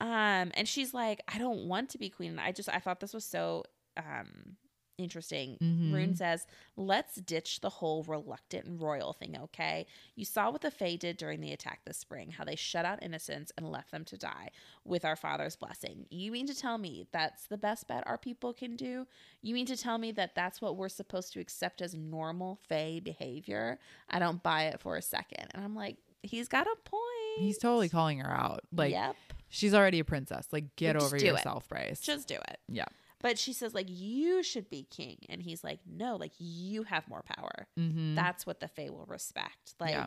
[0.00, 2.30] Um, and she's like, I don't want to be queen.
[2.32, 3.64] And I just I thought this was so
[3.96, 4.56] um
[4.98, 5.56] interesting.
[5.62, 5.92] Mhm.
[5.92, 6.46] Ruhn says,
[6.76, 9.86] Let's ditch the whole reluctant and royal thing, okay?
[10.14, 13.02] You saw what the Fae did during the attack this spring, how they shut out
[13.02, 14.50] innocents and left them to die
[14.84, 16.04] with our father's blessing.
[16.10, 19.06] You mean to tell me that's the best bet our people can do?
[19.40, 23.00] You mean to tell me that that's what we're supposed to accept as normal Fae
[23.02, 23.78] behavior?
[24.10, 25.46] I don't buy it for a second.
[25.54, 27.02] And I'm like, he's got a point.
[27.38, 28.60] He's totally calling her out.
[28.72, 29.16] Like yep,
[29.48, 30.48] she's already a princess.
[30.52, 31.28] Like get Just over do it.
[31.30, 32.00] yourself, Bryce.
[32.00, 32.58] just do it.
[32.68, 32.86] yeah.
[33.22, 35.18] But she says, like, you should be king.
[35.28, 37.66] And he's like, no, like, you have more power.
[37.78, 38.14] Mm-hmm.
[38.14, 39.74] That's what the Fae will respect.
[39.78, 40.06] Like, Yeah.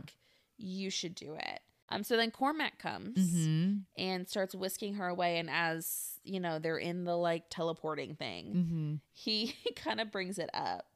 [0.57, 1.59] you should do it.
[1.89, 3.73] Um, so then Cormac comes mm-hmm.
[3.99, 5.37] and starts whisking her away.
[5.37, 8.93] And as, you know, they're in the like teleporting thing, Mm-hmm.
[9.11, 10.92] he kind of brings it up,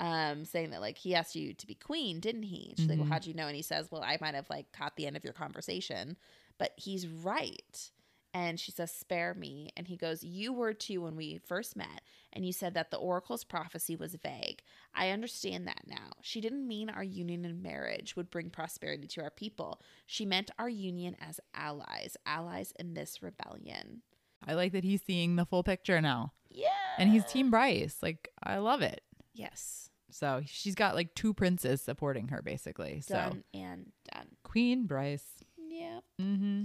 [0.00, 2.74] um, saying that like he asked you to be queen, didn't he?
[2.76, 3.02] She's like, Mhm.
[3.02, 3.46] Well, how'd you know?
[3.46, 6.16] And he says, Well, I might have like caught the end of your conversation,
[6.58, 7.90] but he's right.
[8.32, 9.70] And she says, Spare me.
[9.76, 12.00] And he goes, You were too when we first met,
[12.32, 14.62] and you said that the oracle's prophecy was vague.
[14.94, 16.12] I understand that now.
[16.22, 19.82] She didn't mean our union and marriage would bring prosperity to our people.
[20.06, 24.02] She meant our union as allies, allies in this rebellion.
[24.46, 26.32] I like that he's seeing the full picture now.
[26.48, 26.68] Yeah.
[26.98, 27.98] And he's Team Bryce.
[28.00, 29.02] Like I love it.
[29.34, 29.89] Yes.
[30.12, 33.00] So she's got like two princes supporting her basically.
[33.00, 34.26] So and done.
[34.44, 35.24] Queen Bryce.
[35.58, 36.04] Yep.
[36.20, 36.62] Mm-hmm.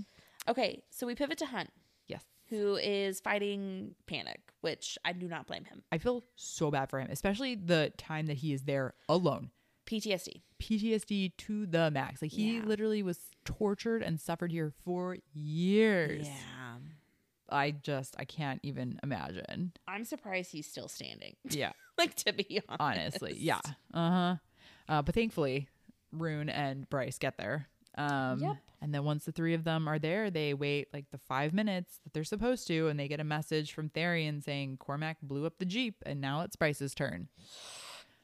[0.48, 1.70] Okay, so we pivot to Hunt,
[2.08, 2.24] Yes.
[2.50, 5.84] who is fighting Panic, which I do not blame him.
[5.92, 9.52] I feel so bad for him, especially the time that he is there alone.
[9.88, 10.42] PTSD.
[10.62, 12.22] PTSD to the max.
[12.22, 12.64] Like he Yeah.
[12.66, 16.28] literally was tortured and suffered here for years.
[16.28, 16.65] Yeah.
[17.50, 19.74] I just I can't even imagine.
[19.88, 21.36] I'm surprised he's still standing.
[21.50, 22.82] Yeah, like to be honest.
[23.22, 23.60] honestly, yeah.
[23.94, 24.36] Uh-huh.
[24.88, 25.68] Uh But thankfully,
[26.14, 27.68] Ruhn and Bryce get there.
[27.98, 28.58] Um, Yep.
[28.82, 32.00] And then once the three of them are there, they wait like the five minutes
[32.04, 35.58] that they're supposed to, and they get a message from Tharion saying Cormac blew up
[35.58, 37.30] the jeep, and now it's Bryce's turn.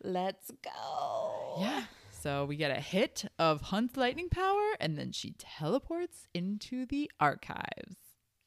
[0.03, 1.55] Let's go.
[1.61, 1.83] Yeah.
[2.11, 7.09] So we get a hit of Hunt's lightning power, and then she teleports into the
[7.19, 7.95] archives.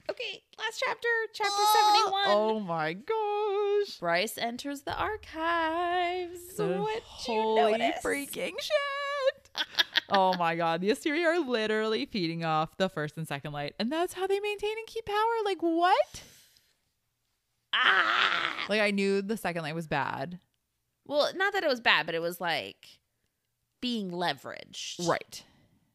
[0.09, 2.23] Okay, last chapter, chapter Oh, 71.
[2.27, 3.97] Oh my gosh.
[3.99, 6.55] Bryce enters the archives.
[6.57, 6.97] The what
[7.27, 8.03] you holy notice?
[8.03, 9.65] freaking shit.
[10.09, 10.81] oh my god.
[10.81, 14.39] The Asteri are literally feeding off the first and second light, and that's how they
[14.39, 15.15] maintain and keep power.
[15.43, 16.23] Like what?
[17.73, 18.65] Ah!
[18.69, 20.39] Like I knew the second light was bad.
[21.07, 22.99] Well, not that it was bad, but it was like
[23.81, 25.07] being leveraged.
[25.07, 25.43] Right.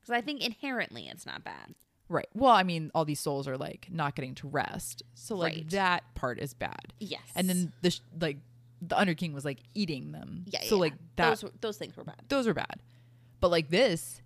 [0.00, 1.74] Because I think inherently it's not bad.
[2.10, 2.28] Right.
[2.34, 5.02] Well, I mean, all these souls are like not getting to rest.
[5.14, 5.70] So like Right.
[5.70, 6.92] that part is bad.
[6.98, 7.22] Yes.
[7.36, 8.38] And then the sh- like
[8.82, 10.44] the Under King was like eating them.
[10.48, 12.20] yeah, So yeah, like that those were- those things were bad.
[12.28, 12.82] those are bad.
[13.38, 14.20] But like this,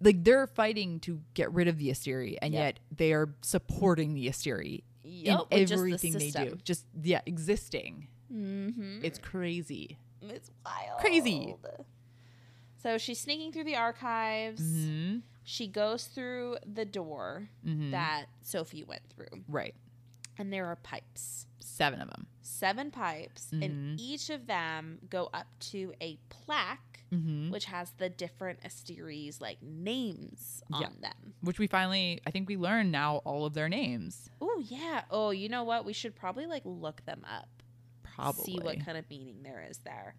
[0.00, 2.62] like they're fighting to get rid of the Asteri, and Yep.
[2.62, 6.56] yet they are supporting the Asteri Yep, in just the everything they do.
[6.62, 8.06] Just yeah, existing.
[8.32, 9.00] Mm-hmm.
[9.04, 9.98] It's crazy.
[10.22, 11.00] It's wild.
[11.00, 11.56] Crazy.
[12.82, 14.60] So she's sneaking through the archives.
[14.62, 15.18] hmm
[15.50, 17.90] She goes through the door Mhm.
[17.92, 19.74] that Sophie went through, Right.
[20.36, 21.46] and there are pipes.
[21.58, 22.26] Seven of them.
[22.42, 23.64] Seven pipes, Mhm.
[23.64, 27.48] and each of them go up to a plaque, Mm-hmm.
[27.50, 30.88] which has the different Asteries like names on Yeah.
[31.00, 31.32] them.
[31.40, 34.28] Which we finally, I think we learned now all of their names.
[34.42, 35.04] Oh yeah.
[35.10, 35.86] Oh, you know what?
[35.86, 37.62] We should probably like look them up.
[38.02, 38.44] Probably.
[38.44, 40.14] See what kind of meaning there is there.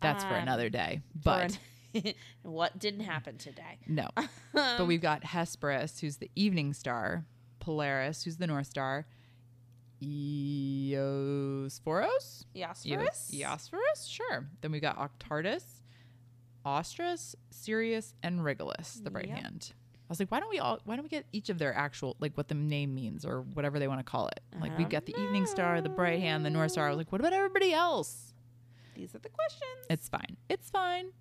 [0.00, 1.02] That's for Um, another day.
[1.14, 1.58] for But
[2.42, 3.78] what didn't happen today?
[3.86, 4.08] no.
[4.52, 7.24] but um, we've got Hesperus, who's the evening star,
[7.60, 9.06] Polaris, who's the North Star,
[10.02, 10.96] Eosphoros?
[12.54, 13.30] Eosphorus?
[13.32, 14.08] Eosphorus?
[14.08, 14.46] Sure.
[14.60, 15.64] Then we've got Octartis,
[16.64, 19.38] Ostris, Sirius, and Regulus, the right Yep.
[19.38, 19.72] hand.
[20.08, 22.16] I was like, why don't we all why don't we get each of their actual
[22.18, 24.40] like what the name means or whatever they want to call it?
[24.58, 25.24] Like we've got the uh-huh.
[25.24, 26.86] evening star, the bright hand, the north star.
[26.86, 28.32] I was like, what about everybody else?
[28.94, 29.86] These are the questions.
[29.90, 30.38] It's fine.
[30.48, 31.12] It's fine.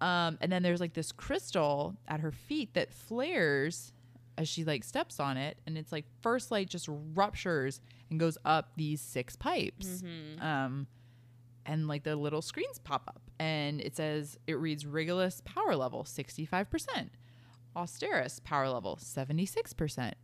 [0.00, 3.92] Um, and then there's like this crystal at her feet that flares
[4.38, 7.80] as she like steps on it, and it's like first light just ruptures
[8.10, 10.02] and goes up these six pipes.
[10.42, 10.86] Um,
[11.64, 16.04] and like the little screens pop up, and it says it reads Regulus power level
[16.04, 17.12] sixty five percent,
[17.74, 20.14] Austerus power level seventy six percent,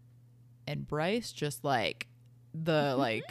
[0.67, 2.09] and Bryce just like
[2.55, 3.25] the like.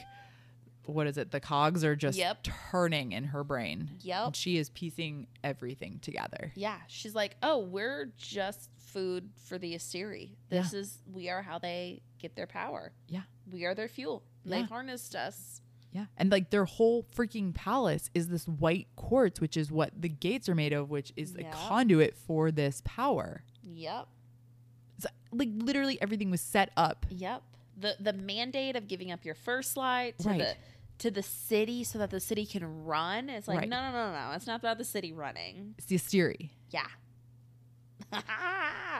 [0.85, 1.31] What is it?
[1.31, 2.43] The cogs are just Yep.
[2.71, 3.91] turning in her brain.
[4.01, 4.25] Yep.
[4.27, 6.51] And she is piecing everything together.
[6.55, 10.31] Yeah, she's like, "Oh, we're just food for the Asteri.
[10.49, 12.91] This is we are how they get their power.
[13.07, 13.21] Yeah.
[13.49, 14.23] We are their fuel.
[14.45, 15.61] They harnessed us.
[15.93, 16.05] Yeah.
[16.17, 20.47] And like their whole freaking palace is this white quartz, which is what the gates
[20.49, 23.43] are made of, which is a conduit for this power.
[23.63, 24.07] Yep,
[24.99, 27.05] So, like literally everything was set up.
[27.09, 27.43] yep.
[27.77, 30.37] The the mandate of giving up your first light to Right.
[30.39, 30.55] the
[31.01, 33.29] to the city so that the city can run.
[33.29, 33.69] It's like Right.
[33.69, 34.31] no, no, no, no.
[34.35, 35.75] It's not about the city running.
[35.77, 36.49] It's the Asteri.
[36.69, 36.87] Yeah.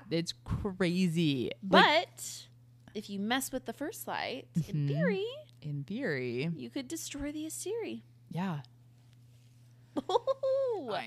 [0.10, 1.52] It's crazy.
[1.70, 2.48] Like, but
[2.96, 4.88] if you mess with the first light, in Mhm.
[4.88, 5.26] theory,
[5.62, 8.02] in theory, you could destroy the Asteri.
[8.30, 8.62] yeah.
[10.82, 10.98] Know.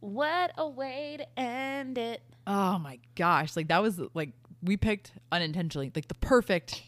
[0.00, 2.22] what a way to end it.
[2.46, 3.56] Oh my gosh.
[3.56, 4.32] Like that was like
[4.62, 6.82] we picked unintentionally like the perfect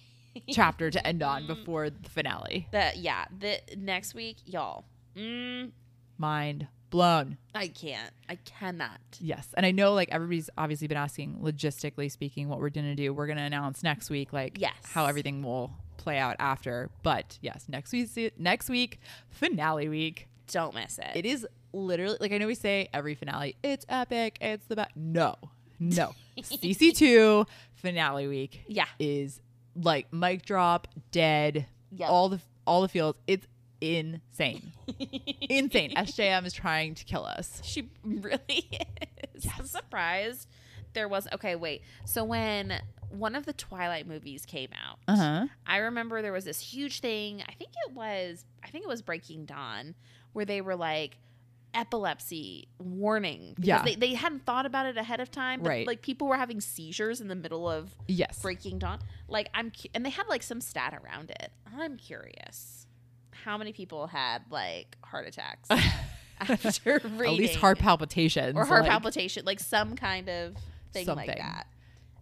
[0.51, 2.69] chapter to end on before the finale.
[2.73, 4.85] That yeah, the next week, y'all.
[5.17, 5.71] Mm,
[6.19, 7.37] Mind blown.
[7.55, 8.13] I can't.
[8.29, 9.01] I cannot.
[9.21, 9.49] Yes.
[9.57, 13.13] And I know like everybody's obviously been asking logistically speaking what we're going to do.
[13.13, 14.75] We're going to announce next week like Yes.
[14.85, 16.91] how everything will play out after.
[17.03, 20.29] But yes, next week next week finale week.
[20.53, 21.11] Don't miss it.
[21.17, 24.93] It is literally like I know we say every finale it's epic, it's the best.
[24.95, 25.35] No.
[25.81, 26.15] No.
[26.39, 28.87] CC2 finale week Yeah.
[28.99, 29.41] is
[29.81, 32.09] like mic drop, dead, Yep.
[32.11, 33.19] all the all the fields.
[33.27, 33.47] It's
[33.81, 34.73] insane.
[35.41, 35.93] insane.
[35.95, 37.61] SJM is trying to kill us.
[37.65, 38.41] She really
[39.35, 39.47] is.
[39.59, 40.49] I'm surprised
[40.95, 41.83] there was okay, wait.
[42.05, 45.47] So when one of the Twilight movies came out, Uh-huh.
[45.67, 47.43] I remember there was this huge thing.
[47.47, 49.95] I think it was I think it was Breaking Dawn
[50.33, 51.19] where they were like
[51.75, 53.83] epilepsy warning because Yeah.
[53.85, 55.87] they, they hadn't thought about it ahead of time but Right.
[55.87, 58.41] like people were having seizures in the middle of Yes.
[58.41, 58.99] Breaking Dawn.
[59.29, 61.53] Like I'm, cu- and they had like some stat around it.
[61.79, 62.87] I'm curious,
[63.31, 65.69] how many people had like heart attacks
[66.41, 68.57] after reading At least heart palpitations.
[68.57, 70.57] or heart like- palpitation, like some kind of
[70.93, 71.67] thing like that.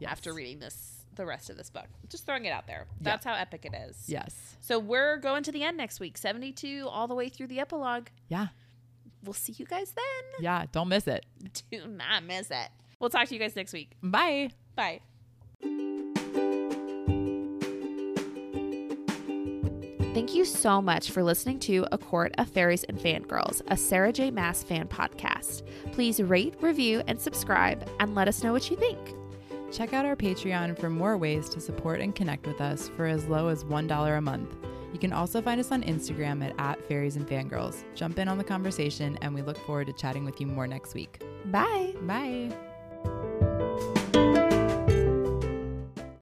[0.00, 0.10] Yes.
[0.10, 2.86] After reading this, the rest of this book, just throwing it out there.
[3.00, 4.04] That's how epic it is.
[4.08, 4.56] Yes.
[4.60, 8.08] So we're going to the end next week, 72, all the way through the epilogue.
[8.28, 8.48] Yeah.
[9.24, 10.42] We'll see you guys then.
[10.42, 10.66] Yeah.
[10.72, 11.24] Don't miss it.
[11.70, 12.68] Do not miss it.
[13.00, 13.92] We'll talk to you guys next week.
[14.02, 14.50] Bye.
[14.76, 15.00] Bye.
[20.14, 24.12] Thank you so much for listening to A Court of Faeries and Fangirls, a Sarah
[24.12, 24.30] J.
[24.30, 25.62] Maas fan podcast.
[25.90, 29.00] Please rate, review, and subscribe, and let us know what you think.
[29.72, 33.26] Check out our Patreon for more ways to support and connect with us for as
[33.26, 34.54] low as $1 a month.
[34.94, 37.82] You can also find us on Instagram at, at faeries and fangirls.
[37.96, 40.94] Jump in on the conversation, and we look forward to chatting with you more next
[40.94, 41.20] week.
[41.46, 41.94] Bye.
[42.02, 42.73] Bye.